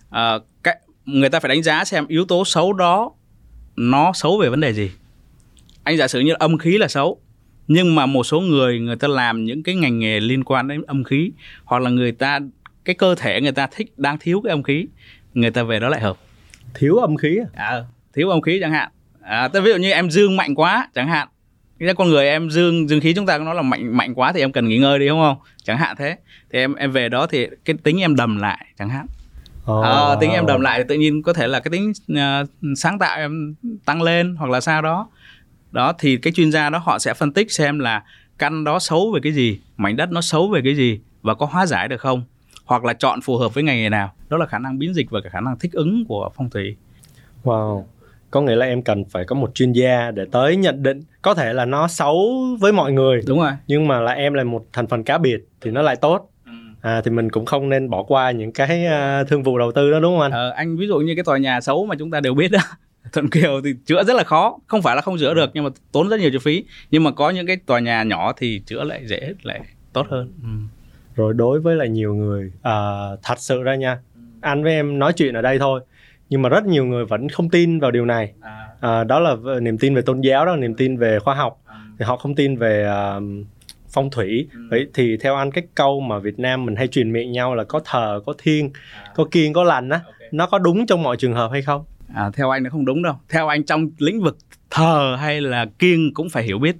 [0.09, 0.77] à, cái,
[1.19, 3.11] người ta phải đánh giá xem yếu tố xấu đó
[3.75, 4.91] nó xấu về vấn đề gì.
[5.83, 7.21] Anh giả sử như âm khí là xấu
[7.67, 10.81] nhưng mà một số người người ta làm những cái ngành nghề liên quan đến
[10.87, 11.31] âm khí
[11.63, 12.39] hoặc là người ta
[12.85, 14.87] cái cơ thể người ta thích đang thiếu cái âm khí
[15.33, 16.17] người ta về đó lại hợp.
[16.73, 17.65] Thiếu âm khí à?
[17.65, 18.91] à, thiếu âm khí chẳng hạn.
[19.21, 21.27] À, tức ví dụ như em dương mạnh quá chẳng hạn.
[21.79, 24.39] Cái con người em dương dương khí chúng ta nó là mạnh mạnh quá thì
[24.39, 25.37] em cần nghỉ ngơi đi đúng không?
[25.63, 26.17] Chẳng hạn thế.
[26.51, 29.05] Thì em em về đó thì cái tính em đầm lại chẳng hạn
[29.71, 29.83] oh.
[29.83, 32.99] à, tính em đầm lại thì tự nhiên có thể là cái tính uh, sáng
[32.99, 35.09] tạo em tăng lên hoặc là sao đó.
[35.71, 38.03] Đó thì cái chuyên gia đó họ sẽ phân tích xem là
[38.37, 41.45] căn đó xấu về cái gì mảnh đất nó xấu về cái gì và có
[41.45, 42.23] hóa giải được không?
[42.65, 44.13] Hoặc là chọn phù hợp với ngành nghề nào.
[44.29, 46.75] Đó là khả năng biến dịch và cả khả năng thích ứng của phong thủy.
[47.43, 47.83] Wow.
[48.31, 51.33] Có nghĩa là em cần phải có một chuyên gia để tới nhận định có
[51.33, 52.17] thể là nó xấu
[52.59, 53.21] với mọi người.
[53.27, 53.51] Đúng rồi.
[53.67, 56.30] Nhưng mà là em là một thành phần cá biệt thì nó lại tốt.
[56.81, 59.91] À, thì mình cũng không nên bỏ qua những cái uh, thương vụ đầu tư
[59.91, 60.31] đó đúng không anh?
[60.31, 62.59] Ờ, anh ví dụ như cái tòa nhà xấu mà chúng ta đều biết đó
[63.13, 65.69] thuận kiều thì chữa rất là khó không phải là không chữa được nhưng mà
[65.91, 68.83] tốn rất nhiều chi phí nhưng mà có những cái tòa nhà nhỏ thì chữa
[68.83, 69.61] lại dễ lại
[69.93, 70.49] tốt hơn ừ.
[71.15, 72.73] rồi đối với lại nhiều người à,
[73.23, 73.99] thật sự ra nha
[74.41, 75.81] anh với em nói chuyện ở đây thôi
[76.29, 78.67] nhưng mà rất nhiều người vẫn không tin vào điều này à.
[78.81, 81.61] À, đó là niềm tin về tôn giáo đó là niềm tin về khoa học
[81.65, 81.75] à.
[81.99, 83.23] thì họ không tin về uh,
[83.91, 84.47] phong thủy.
[84.53, 84.59] Ừ.
[84.69, 87.63] vậy thì theo anh cái câu mà Việt Nam mình hay truyền miệng nhau là
[87.63, 89.11] có thờ có thiên à.
[89.15, 90.29] có kiêng có lành á okay.
[90.31, 91.85] nó có đúng trong mọi trường hợp hay không?
[92.13, 93.15] À, theo anh nó không đúng đâu.
[93.29, 94.37] Theo anh trong lĩnh vực
[94.69, 96.75] thờ hay là kiêng cũng phải hiểu biết.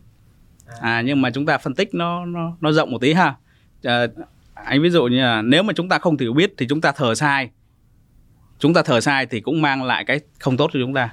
[0.67, 3.35] À, à nhưng mà chúng ta phân tích nó nó nó rộng một tí ha.
[3.83, 4.07] À,
[4.53, 6.91] anh ví dụ như là nếu mà chúng ta không hiểu biết thì chúng ta
[6.91, 7.49] thờ sai.
[8.59, 11.09] Chúng ta thờ sai thì cũng mang lại cái không tốt cho chúng ta.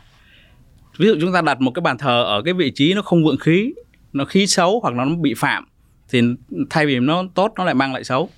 [0.98, 3.24] Ví dụ chúng ta đặt một cái bàn thờ ở cái vị trí nó không
[3.24, 3.72] vượng khí
[4.12, 5.68] nó khí xấu hoặc nó bị phạm
[6.10, 6.22] thì
[6.70, 8.28] thay vì nó tốt nó lại mang lại xấu.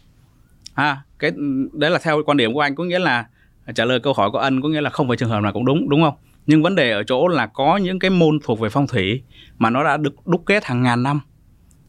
[0.75, 1.33] À cái
[1.73, 3.27] đấy là theo quan điểm của anh có nghĩa là
[3.75, 5.65] trả lời câu hỏi của ân có nghĩa là không phải trường hợp nào cũng
[5.65, 6.15] đúng đúng không?
[6.47, 9.23] Nhưng vấn đề ở chỗ là có những cái môn thuộc về phong thủy
[9.59, 11.21] mà nó đã được đúc kết hàng ngàn năm.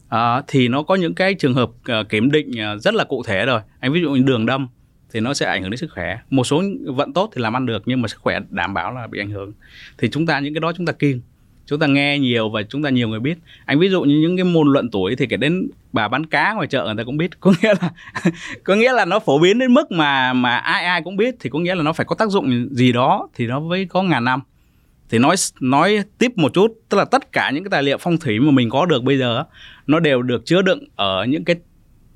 [0.08, 3.22] À, thì nó có những cái trường hợp uh, kiểm định uh, rất là cụ
[3.26, 3.60] thể rồi.
[3.80, 4.68] Anh ví dụ như đường đâm
[5.12, 6.18] thì nó sẽ ảnh hưởng đến sức khỏe.
[6.30, 9.06] Một số vận tốt thì làm ăn được nhưng mà sức khỏe đảm bảo là
[9.06, 9.52] bị ảnh hưởng.
[9.98, 11.20] Thì chúng ta những cái đó chúng ta kiêng
[11.66, 13.38] chúng ta nghe nhiều và chúng ta nhiều người biết.
[13.64, 16.52] Anh ví dụ như những cái môn luận tuổi thì kể đến bà bán cá
[16.52, 17.40] ngoài chợ người ta cũng biết.
[17.40, 17.90] Có nghĩa là
[18.64, 21.50] có nghĩa là nó phổ biến đến mức mà mà ai ai cũng biết thì
[21.50, 24.24] có nghĩa là nó phải có tác dụng gì đó thì nó mới có ngàn
[24.24, 24.40] năm.
[25.10, 28.18] Thì nói nói tiếp một chút tức là tất cả những cái tài liệu phong
[28.18, 29.44] thủy mà mình có được bây giờ
[29.86, 31.56] nó đều được chứa đựng ở những cái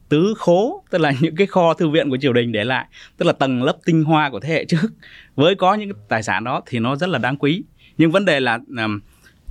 [0.08, 3.26] tứ khố tức là những cái kho thư viện của triều đình để lại tức
[3.26, 4.86] là tầng lớp tinh hoa của thế hệ trước.
[5.34, 7.62] Với có những cái tài sản đó thì nó rất là đáng quý.
[7.98, 9.00] Nhưng vấn đề là um,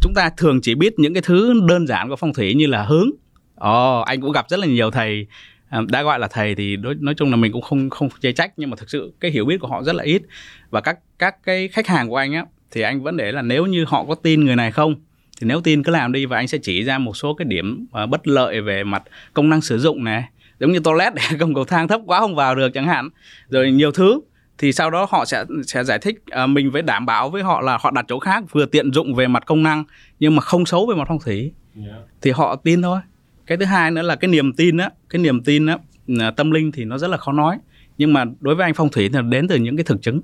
[0.05, 2.83] chúng ta thường chỉ biết những cái thứ đơn giản của phong thủy như là
[2.83, 3.09] hướng.
[3.55, 5.27] Ồ oh, anh cũng gặp rất là nhiều thầy
[5.69, 8.31] à, đã gọi là thầy thì đối, nói chung là mình cũng không không chê
[8.31, 10.21] trách nhưng mà thực sự cái hiểu biết của họ rất là ít.
[10.69, 13.65] Và các các cái khách hàng của anh á thì anh vẫn để là nếu
[13.65, 14.95] như họ có tin người này không
[15.41, 17.85] thì nếu tin cứ làm đi và anh sẽ chỉ ra một số cái điểm
[17.91, 20.23] à, bất lợi về mặt công năng sử dụng này.
[20.59, 23.09] Giống như toilet để công cầu thang thấp quá không vào được chẳng hạn.
[23.49, 24.19] Rồi nhiều thứ
[24.57, 27.61] thì sau đó họ sẽ sẽ giải thích uh, mình phải đảm bảo với họ
[27.61, 29.83] là họ đặt chỗ khác vừa tiện dụng về mặt công năng
[30.19, 31.53] nhưng mà không xấu về mặt phong thủy.
[31.75, 31.95] Yeah.
[32.21, 32.99] thì họ tin thôi.
[33.47, 35.77] Cái thứ hai nữa là cái niềm tin á cái niềm tin á
[36.19, 37.57] à, tâm linh thì nó rất là khó nói.
[37.97, 40.21] Nhưng mà đối với anh phong thủy thì đến từ những cái thực chứng.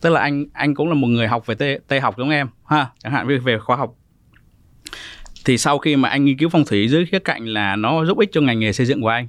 [0.00, 2.48] Tức là anh anh cũng là một người học về tây, tây học giống em
[2.66, 3.94] ha chẳng hạn về về khoa học.
[5.44, 8.18] Thì sau khi mà anh nghiên cứu phong thủy dưới khía cạnh là nó giúp
[8.18, 9.28] ích cho ngành nghề xây dựng của anh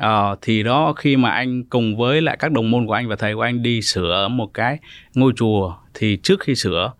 [0.00, 3.16] Ờ, thì đó khi mà anh cùng với lại các đồng môn của anh và
[3.16, 4.78] thầy của anh đi sửa một cái
[5.14, 6.92] ngôi chùa thì trước khi sửa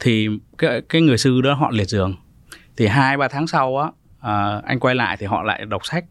[0.00, 2.16] thì cái cái người sư đó họ liệt giường.
[2.76, 6.04] Thì hai ba tháng sau á à, anh quay lại thì họ lại đọc sách.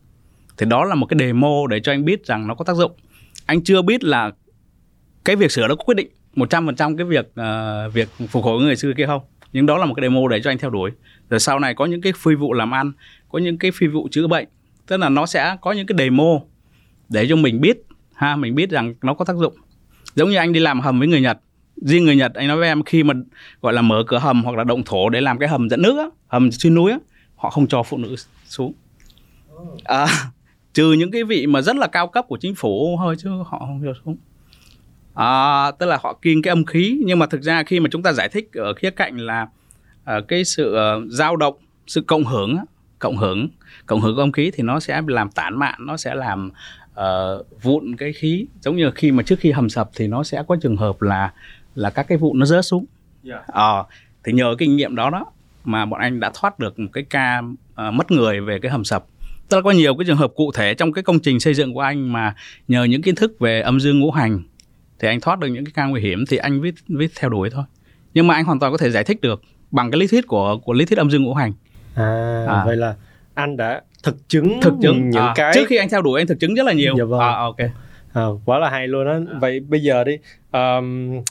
[0.57, 2.91] Thì đó là một cái demo để cho anh biết rằng nó có tác dụng.
[3.45, 4.31] Anh chưa biết là
[5.25, 8.75] cái việc sửa đó có quyết định 100% cái việc uh, việc phục hồi người
[8.75, 9.21] xưa kia không.
[9.53, 10.91] Nhưng đó là một cái demo để cho anh theo đuổi.
[11.29, 12.91] Rồi sau này có những cái phi vụ làm ăn
[13.29, 14.47] có những cái phi vụ chữa bệnh
[14.87, 16.39] tức là nó sẽ có những cái demo
[17.09, 17.77] để cho mình biết
[18.15, 19.53] ha mình biết rằng nó có tác dụng.
[20.15, 21.37] Giống như anh đi làm hầm với người Nhật
[21.81, 23.13] riêng người Nhật anh nói với em khi mà
[23.61, 25.97] gọi là mở cửa hầm hoặc là động thổ để làm cái hầm dẫn nước
[25.97, 26.97] á, hầm xuyên núi á,
[27.35, 28.73] họ không cho phụ nữ xuống.
[29.83, 30.07] À,
[30.73, 33.59] trừ những cái vị mà rất là cao cấp của chính phủ thôi chứ họ
[33.59, 34.17] không cho xuống.
[35.13, 38.03] À, tức là họ kiêng cái âm khí nhưng mà thực ra khi mà chúng
[38.03, 39.47] ta giải thích ở khía cạnh là
[40.17, 41.55] uh, cái sự uh, dao động
[41.87, 42.57] sự cộng hưởng
[42.99, 43.49] cộng hưởng.
[43.85, 46.51] Cộng hưởng âm khí thì nó sẽ làm tản mạn nó sẽ làm
[46.99, 48.45] uh, vụn cái khí.
[48.61, 51.31] Giống như khi mà trước khi hầm sập thì nó sẽ có trường hợp là
[51.75, 52.85] là các cái vụn nó rớt xuống.
[53.25, 53.41] Yeah.
[53.47, 53.53] Dạ.
[53.53, 53.85] ờ,
[54.23, 55.25] thì nhờ kinh nghiệm đó đó
[55.63, 58.83] mà bọn anh đã thoát được một cái ca uh, mất người về cái hầm
[58.83, 59.05] sập.
[59.49, 61.73] Tức là có nhiều cái trường hợp cụ thể trong cái công trình xây dựng
[61.73, 62.35] của anh mà
[62.67, 64.43] nhờ những kiến thức về âm dương ngũ hành
[64.99, 67.49] thì anh thoát được những cái ca nguy hiểm thì anh viết viết theo đuổi
[67.49, 67.63] thôi.
[68.13, 70.57] Nhưng mà anh hoàn toàn có thể giải thích được bằng cái lý thuyết của
[70.57, 71.53] của lý thuyết âm dương ngũ hành
[71.97, 72.63] à, à.
[72.65, 72.95] vậy là
[73.33, 75.09] anh đã thực chứng thực chứng.
[75.09, 76.95] những à, cái trước khi anh theo đuổi anh thực chứng rất là nhiều.
[76.97, 77.19] Dạ vâng.
[77.19, 77.57] à, ok.
[78.13, 79.37] À, quá là hay luôn đó à.
[79.39, 80.17] vậy bây giờ đi
[80.51, 81.21] um,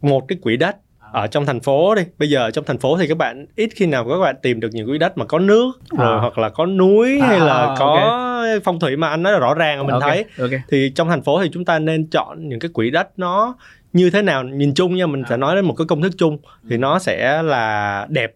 [0.00, 0.76] một cái quỹ đất
[1.12, 2.02] ở trong thành phố đi.
[2.18, 4.68] Bây giờ trong thành phố thì các bạn ít khi nào các bạn tìm được
[4.72, 6.20] những quỹ đất mà có nước rồi À.
[6.20, 8.24] hoặc là có núi À, hay là à, có
[8.64, 10.24] phong thủy mà anh nói là rõ ràng mình Ok, thấy.
[10.38, 10.50] ok.
[10.68, 13.56] Thì trong thành phố thì chúng ta nên chọn những cái quỹ đất nó
[13.92, 16.38] như thế nào nhìn chung nha mình sẽ nói đến một cái công thức chung
[16.70, 18.34] thì nó sẽ là đẹp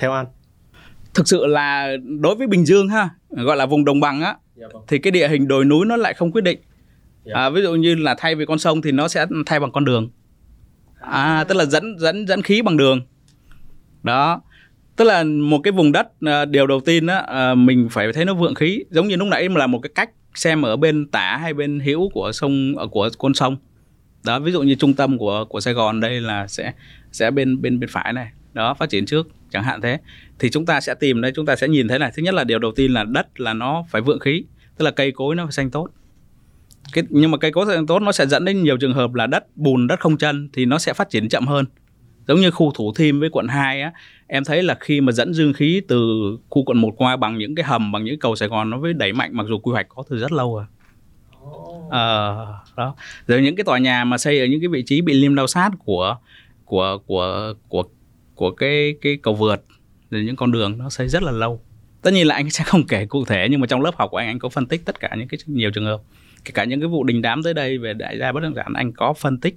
[0.00, 0.26] theo anh
[1.14, 4.36] thực sự là đối với Bình Dương ha gọi là vùng đồng bằng á
[4.88, 6.60] thì cái địa hình đồi núi nó lại không quyết định.
[7.24, 7.34] Dạ.
[7.34, 9.84] à, ví dụ như là thay vì con sông thì nó sẽ thay bằng con
[9.84, 10.10] đường.
[11.00, 13.00] À tức là dẫn dẫn dẫn khí bằng đường.
[14.02, 14.42] Đó.
[14.96, 18.24] Tức là một cái vùng đất à, điều đầu tiên á à, mình phải thấy
[18.24, 18.84] nó vượng khí.
[18.90, 22.10] Giống như lúc nãy là một cái cách xem ở bên tả hay bên hữu
[22.10, 23.56] của sông ở của con sông.
[24.24, 26.72] Đó ví dụ như trung tâm của của Sài Gòn đây là sẽ
[27.12, 28.30] sẽ bên bên bên phải này.
[28.52, 29.98] Đó phát triển trước chẳng hạn thế.
[30.38, 32.44] Thì chúng ta sẽ tìm đây chúng ta sẽ nhìn thấy là thứ nhất là
[32.44, 34.44] điều đầu tiên là đất là nó phải vượng khí
[34.78, 35.88] tức là cây cối nó phải xanh tốt.
[36.92, 39.26] Cái, nhưng mà cây cối xanh tốt nó sẽ dẫn đến nhiều trường hợp là
[39.26, 41.64] đất bùn đất không chân thì nó sẽ phát triển chậm hơn.
[42.28, 43.92] Giống như khu thủ thiêm với quận 2 á
[44.26, 45.98] em thấy là khi mà dẫn dương khí từ
[46.48, 48.92] khu quận 1 qua bằng những cái hầm bằng những cầu Sài Gòn nó mới
[48.92, 50.64] đẩy mạnh mặc dù quy hoạch có từ rất lâu rồi.
[51.90, 52.94] Ờ, đó.
[53.26, 55.46] Rồi những cái tòa nhà mà xây ở những cái vị trí bị liêm đao
[55.46, 56.16] sát của
[56.64, 57.84] của của của
[58.40, 59.64] của cái cái cầu vượt
[60.10, 61.60] rồi những con đường nó xây rất là lâu
[62.02, 64.16] tất nhiên là anh sẽ không kể cụ thể nhưng mà trong lớp học của
[64.16, 66.00] anh anh có phân tích tất cả những cái nhiều trường hợp
[66.44, 68.72] kể cả những cái vụ đình đám tới đây về đại gia bất động sản
[68.74, 69.54] anh có phân tích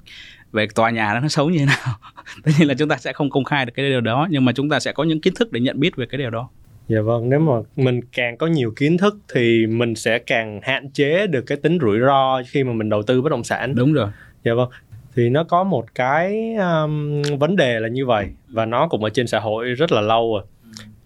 [0.52, 1.96] về tòa nhà đó nó xấu như thế nào
[2.44, 4.52] tất nhiên là chúng ta sẽ không công khai được cái điều đó nhưng mà
[4.52, 6.50] chúng ta sẽ có những kiến thức để nhận biết về cái điều đó
[6.88, 10.92] Dạ vâng, nếu mà mình càng có nhiều kiến thức thì mình sẽ càng hạn
[10.92, 13.76] chế được cái tính rủi ro khi mà mình đầu tư bất động sản.
[13.76, 14.10] đúng rồi
[14.46, 14.70] Dạ vâng.
[15.16, 19.10] Thì nó có một cái um, vấn đề là như vậy và nó cũng ở
[19.10, 20.44] trên xã hội rất là lâu rồi.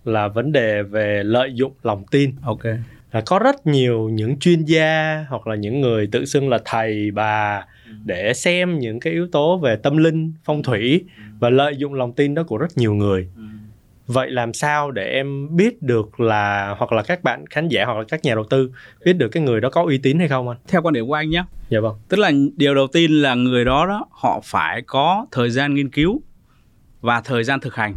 [0.05, 2.31] Là vấn đề về lợi dụng lòng tin.
[2.41, 2.63] ok
[3.11, 7.11] Là có rất nhiều những chuyên gia hoặc là những người tự xưng là thầy
[7.11, 7.65] bà
[8.05, 11.03] để xem những cái yếu tố về tâm linh, phong thủy
[11.39, 13.27] và lợi dụng lòng tin đó của rất nhiều người.
[14.07, 17.97] Vậy làm sao để em biết được là hoặc là các bạn khán giả hoặc
[17.97, 18.71] là các nhà đầu tư
[19.05, 20.57] biết được cái người đó có uy tín hay không anh?
[20.67, 21.95] theo quan điểm của anh nhé Dạ vâng.
[22.09, 25.89] tức là điều đầu tiên là người đó đó họ phải có thời gian nghiên
[25.89, 26.21] cứu
[27.01, 27.95] và thời gian thực hành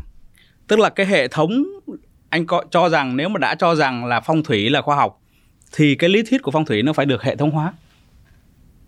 [0.69, 1.63] tức là cái hệ thống
[2.29, 5.21] anh có cho rằng nếu mà đã cho rằng là phong thủy là khoa học
[5.77, 7.73] thì cái lý thuyết của phong thủy nó phải được hệ thống hóa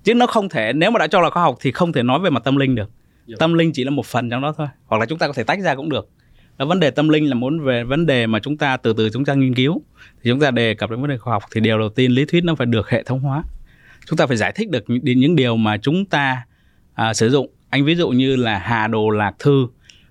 [0.05, 2.21] chứ nó không thể nếu mà đã cho là khoa học thì không thể nói
[2.21, 2.91] về mặt tâm linh được
[3.27, 3.37] Dạ.
[3.39, 5.45] tâm linh chỉ là một phần trong đó thôi hoặc là chúng ta có thể
[5.45, 6.09] tách ra cũng được
[6.63, 9.11] Ờ, vấn đề tâm linh là muốn về vấn đề mà chúng ta từ từ
[9.11, 9.83] chúng ta nghiên cứu.
[10.23, 12.25] Thì chúng ta đề cập đến vấn đề khoa học thì điều đầu tiên lý
[12.25, 13.43] thuyết nó phải được hệ thống hóa.
[14.07, 16.47] Chúng ta phải giải thích được những, những điều mà chúng ta
[16.95, 17.51] à, sử dụng.
[17.71, 19.67] Anh ví dụ như là hà đồ lạc thư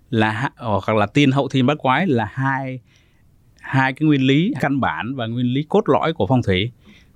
[0.09, 2.79] là ờ, hoặc là tiên hậu thiên bát quái là hai
[3.59, 6.71] hai cái nguyên lý căn bản và nguyên lý cốt lõi của phong thủy.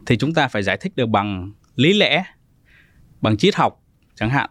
[0.06, 2.24] Thì chúng ta phải giải thích được bằng lý lẽ
[3.22, 3.82] bằng triết học
[4.16, 4.50] chẳng hạn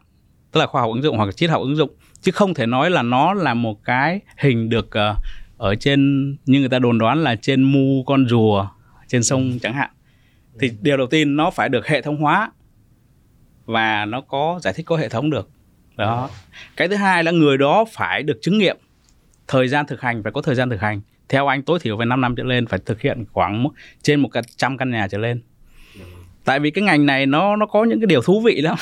[0.53, 1.90] tức là khoa học ứng dụng hoặc triết học ứng dụng
[2.25, 5.15] chứ không thể nói là nó là một cái hình được ờ,
[5.57, 8.69] ở trên như người ta đồn đoán là trên mu con rùa
[9.09, 9.91] trên sông chẳng hạn.
[10.61, 12.51] Thì điều đầu tiên nó phải được hệ thống hóa
[13.65, 15.51] và nó có giải thích có hệ thống được.
[15.97, 16.31] Đó.
[16.77, 18.77] Cái thứ hai là người đó phải được chứng nghiệm
[19.49, 21.01] thời gian thực hành phải có thời gian thực hành.
[21.29, 23.67] Theo anh tối thiểu phải 5 năm trở lên phải thực hiện khoảng
[24.03, 25.43] trên một trăm căn nhà trở lên.
[26.45, 28.77] Tại vì cái ngành này nó nó có những cái điều thú vị lắm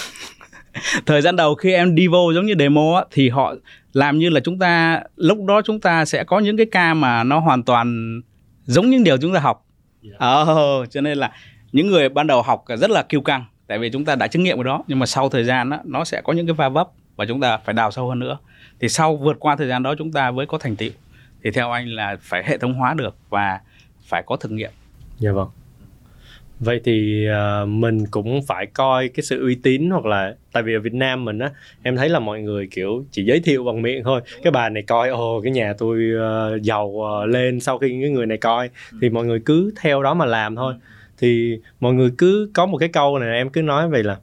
[1.07, 3.55] thời gian đầu khi em đi vô giống như demo á, thì họ
[3.93, 7.25] làm như là chúng ta lúc đó chúng ta sẽ có những cái ca mà
[7.25, 8.21] nó hoàn toàn
[8.65, 9.67] giống những điều chúng ta học.
[10.03, 10.11] Dạ.
[10.19, 11.33] ờ cho nên là
[11.73, 14.43] những người ban đầu học rất là kiêu căng tại vì chúng ta đã chứng
[14.43, 14.85] nghiệm cái đó.
[14.87, 17.41] Nhưng mà sau thời gian á, nó sẽ có những cái va vấp và chúng
[17.41, 18.39] ta phải đào sâu hơn nữa.
[18.81, 20.91] Thì sau vượt qua thời gian đó chúng ta mới có thành tựu.
[21.45, 23.61] Thì theo anh là phải hệ thống hóa được và
[24.07, 24.71] phải có thực nghiệm.
[25.19, 25.49] Dạ vâng.
[26.64, 30.75] Vậy thì ờ, mình cũng phải coi cái sự uy tín hoặc là tại vì
[30.75, 31.51] ở Việt Nam mình á
[31.83, 34.20] em thấy là mọi người kiểu chỉ giới thiệu bằng miệng thôi.
[34.42, 38.11] Cái bà này coi ồ cái nhà tôi ờ, giàu ờ, lên sau khi cái
[38.11, 38.70] người này coi
[39.01, 40.75] thì mọi người cứ theo đó mà làm thôi.
[41.18, 44.16] Thì mọi người cứ có một cái câu này em cứ nói vậy là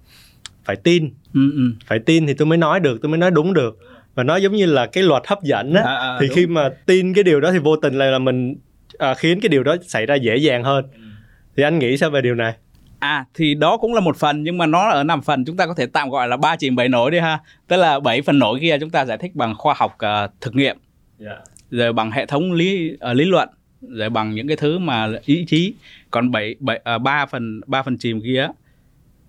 [0.64, 1.72] phải tin, ừ, ừ.
[1.86, 3.78] phải tin thì tôi mới nói được, tôi mới nói đúng được.
[4.16, 6.36] Và nó giống như là cái luật hấp dẫn á À, à, thì đúng.
[6.36, 8.56] khi mà tin cái điều đó thì vô tình là, là mình
[8.98, 10.86] à, khiến cái điều đó xảy ra dễ dàng hơn
[11.60, 12.54] thì anh nghĩ sao về điều này
[13.00, 15.66] À thì đó cũng là một phần nhưng mà nó ở nằm phần chúng ta
[15.66, 17.40] có thể tạm gọi là ba chìm bảy nổi đi ha.
[17.68, 20.56] Tức là bảy phần nổi kia chúng ta giải thích bằng khoa học ờ, thực
[20.56, 20.78] nghiệm,
[21.72, 23.50] rồi bằng hệ thống lý ờ, lý luận,
[23.82, 25.74] rồi bằng những cái thứ mà ý chí.
[26.12, 28.48] Còn bảy bảy ba phần ba phần chìm kia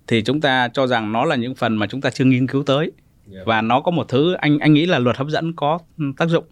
[0.07, 2.63] thì chúng ta cho rằng nó là những phần mà chúng ta chưa nghiên cứu
[2.63, 2.91] tới
[3.45, 5.79] và nó có một thứ anh anh nghĩ là luật hấp dẫn có
[6.17, 6.43] tác dụng.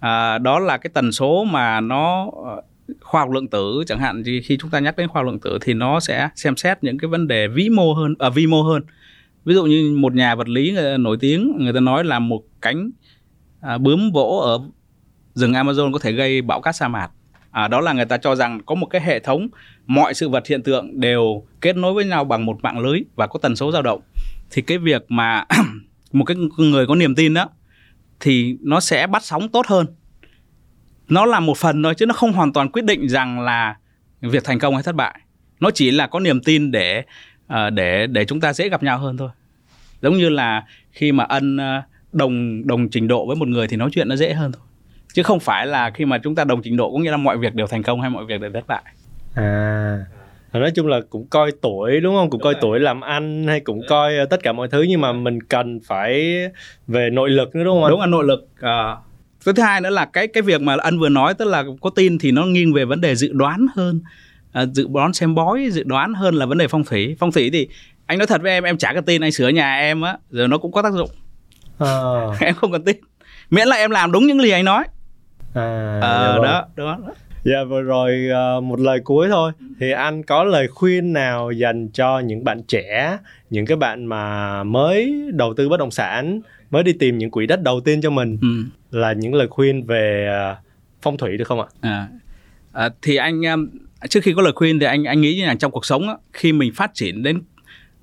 [0.00, 2.30] À, đó là cái tần số mà nó
[3.00, 5.40] khoa học lượng tử chẳng hạn thì khi chúng ta nhắc đến khoa học lượng
[5.40, 8.46] tử thì nó sẽ xem xét những cái vấn đề vĩ mô hơn à, vi
[8.46, 8.82] mô hơn.
[9.44, 12.90] Ví dụ như một nhà vật lý nổi tiếng người ta nói là một cánh
[13.60, 14.60] à, bướm vỗ ở
[15.34, 17.10] rừng Amazon có thể gây bão cát sa mạc.
[17.50, 19.48] À, đó là người ta cho rằng có một cái hệ thống
[19.86, 23.26] mọi sự vật hiện tượng đều kết nối với nhau bằng một mạng lưới và
[23.26, 24.00] có tần số dao động.
[24.50, 25.44] Thì cái việc mà
[26.12, 27.48] một cái người có niềm tin đó
[28.20, 29.86] thì nó sẽ bắt sóng tốt hơn
[31.12, 33.76] nó là một phần thôi chứ nó không hoàn toàn quyết định rằng là
[34.20, 35.20] việc thành công hay thất bại.
[35.60, 37.02] Nó chỉ là có niềm tin để
[37.52, 39.28] uh, để để chúng ta dễ gặp nhau hơn thôi.
[40.02, 43.76] Giống như là khi mà ân uh, đồng đồng trình độ với một người thì
[43.76, 44.62] nói chuyện nó dễ hơn thôi.
[45.14, 47.38] Chứ không phải là khi mà chúng ta đồng trình độ có nghĩa là mọi
[47.38, 48.82] việc đều thành công hay mọi việc đều thất bại.
[49.34, 49.98] À.
[50.52, 52.30] Nói chung là cũng coi tuổi đúng không?
[52.30, 52.60] Cũng đúng coi rồi.
[52.62, 53.88] tuổi làm ăn hay cũng đúng.
[53.88, 56.36] coi ờ, tất cả mọi thứ nhưng mà mình cần phải
[56.86, 58.96] về nội lực nữa đúng không đúng là nội lực à,
[59.44, 61.90] cái thứ hai nữa là cái cái việc mà ân vừa nói tức là có
[61.90, 64.00] tin thì nó nghiêng về vấn đề dự đoán hơn.
[64.52, 67.16] À, dự đoán xem bói dự đoán hơn là vấn đề phong thủy.
[67.18, 67.68] Phong thủy thì
[68.06, 70.46] anh nói thật với em em trả cái tin anh sửa nhà em á giờ
[70.46, 71.10] nó cũng có tác dụng.
[71.78, 71.90] À.
[72.40, 72.96] em không cần tin.
[73.50, 74.84] Miễn là em làm đúng những gì anh nói.
[75.54, 76.98] À, à đó đó
[77.44, 78.28] Dạ vừa rồi
[78.58, 82.62] uh, một lời cuối thôi thì anh có lời khuyên nào dành cho những bạn
[82.62, 83.18] trẻ,
[83.50, 87.46] những cái bạn mà mới đầu tư bất động sản, mới đi tìm những quỹ
[87.46, 88.48] đất đầu tiên cho mình ừ.
[88.98, 90.58] là những lời khuyên về uh,
[91.02, 91.66] phong thủy được không ạ?
[91.80, 92.08] À,
[92.72, 93.42] à, thì anh
[94.08, 96.14] trước khi có lời khuyên thì anh anh nghĩ như là trong cuộc sống á,
[96.32, 97.42] khi mình phát triển đến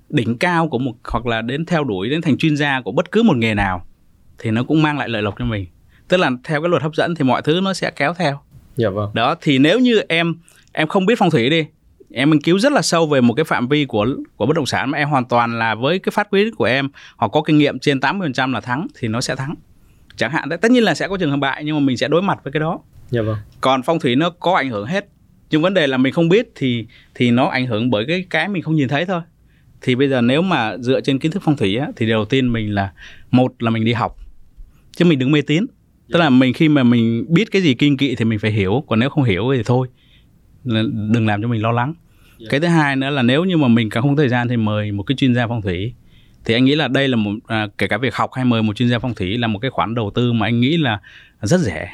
[0.08, 3.12] đỉnh cao của một hoặc là đến theo đuổi đến thành chuyên gia của bất
[3.12, 3.86] cứ một nghề nào
[4.38, 5.66] thì nó cũng mang lại lợi lộc cho mình
[6.08, 8.40] tức là theo cái luật hấp dẫn thì mọi thứ nó sẽ kéo theo
[8.76, 9.10] dạ vâng.
[9.14, 10.34] Đó thì nếu như em
[10.72, 11.66] em không biết phong thủy đi
[12.12, 14.06] em nghiên cứu rất là sâu về một cái phạm vi của
[14.36, 16.88] của bất động sản mà em hoàn toàn là với cái phát quyết của em
[17.16, 19.54] hoặc có kinh nghiệm trên 80% là thắng thì nó sẽ thắng.
[20.16, 22.22] Chẳng hạn tất nhiên là sẽ có trường hợp bại nhưng mà mình sẽ đối
[22.22, 22.80] mặt với cái đó.
[23.10, 23.36] Dạ vâng.
[23.60, 25.08] Còn phong thủy nó có ảnh hưởng hết.
[25.50, 28.48] Nhưng vấn đề là mình không biết thì thì nó ảnh hưởng bởi cái cái
[28.48, 29.20] mình không nhìn thấy thôi.
[29.80, 32.52] Thì bây giờ nếu mà dựa trên kiến thức phong thủy á, thì đầu tiên
[32.52, 32.92] mình là
[33.30, 34.16] một là mình đi học.
[34.96, 35.66] Chứ mình đừng mê tín
[36.12, 38.84] tức là mình khi mà mình biết cái gì kinh kỵ thì mình phải hiểu
[38.88, 39.88] còn nếu không hiểu thì thôi.
[41.12, 41.94] Đừng làm cho mình lo lắng.
[42.50, 44.92] Cái thứ hai nữa là nếu như mà mình càng không thời gian thì mời
[44.92, 45.94] một cái chuyên gia phong thủy.
[46.44, 48.76] Thì anh nghĩ là đây là một à, kể cả việc học hay mời một
[48.76, 51.00] chuyên gia phong thủy là một cái khoản đầu tư mà anh nghĩ là
[51.42, 51.88] rất rẻ.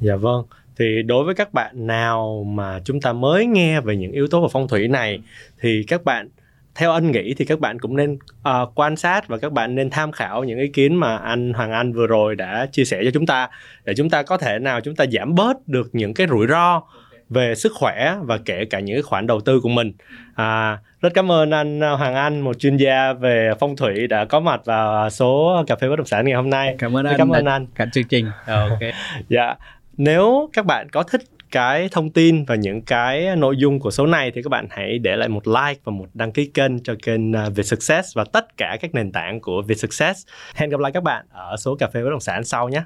[0.00, 0.44] Dạ vâng.
[0.78, 4.42] Thì đối với các bạn nào mà chúng ta mới nghe về những yếu tố
[4.42, 5.20] về phong thủy này
[5.60, 6.28] thì các bạn
[6.74, 9.90] theo anh nghĩ thì các bạn cũng nên uh, quan sát và các bạn nên
[9.90, 13.10] tham khảo những ý kiến mà anh Hoàng Anh vừa rồi đã chia sẻ cho
[13.14, 13.48] chúng ta
[13.84, 16.82] để chúng ta có thể nào chúng ta giảm bớt được những cái rủi ro
[17.28, 19.92] về sức khỏe và kể cả những cái khoản đầu tư của mình.
[20.34, 24.40] À, rất cảm ơn anh Hoàng Anh, một chuyên gia về phong thủy đã có
[24.40, 26.74] mặt vào số cà phê bất động sản ngày hôm nay.
[26.78, 27.18] Cảm ơn anh.
[27.18, 27.66] Cảm ơn anh.
[27.74, 28.26] Cả chương trình.
[28.46, 28.80] Ok.
[29.28, 29.54] dạ.
[29.96, 31.22] Nếu các bạn có thích
[31.52, 34.98] cái thông tin và những cái nội dung của số này thì các bạn hãy
[34.98, 38.24] để lại một like và một đăng ký kênh cho kênh à, Việt Success và
[38.32, 40.26] tất cả các nền tảng của Việt Success.
[40.54, 42.82] Hẹn gặp lại các bạn ở số cà phê bất động sản sau nhé.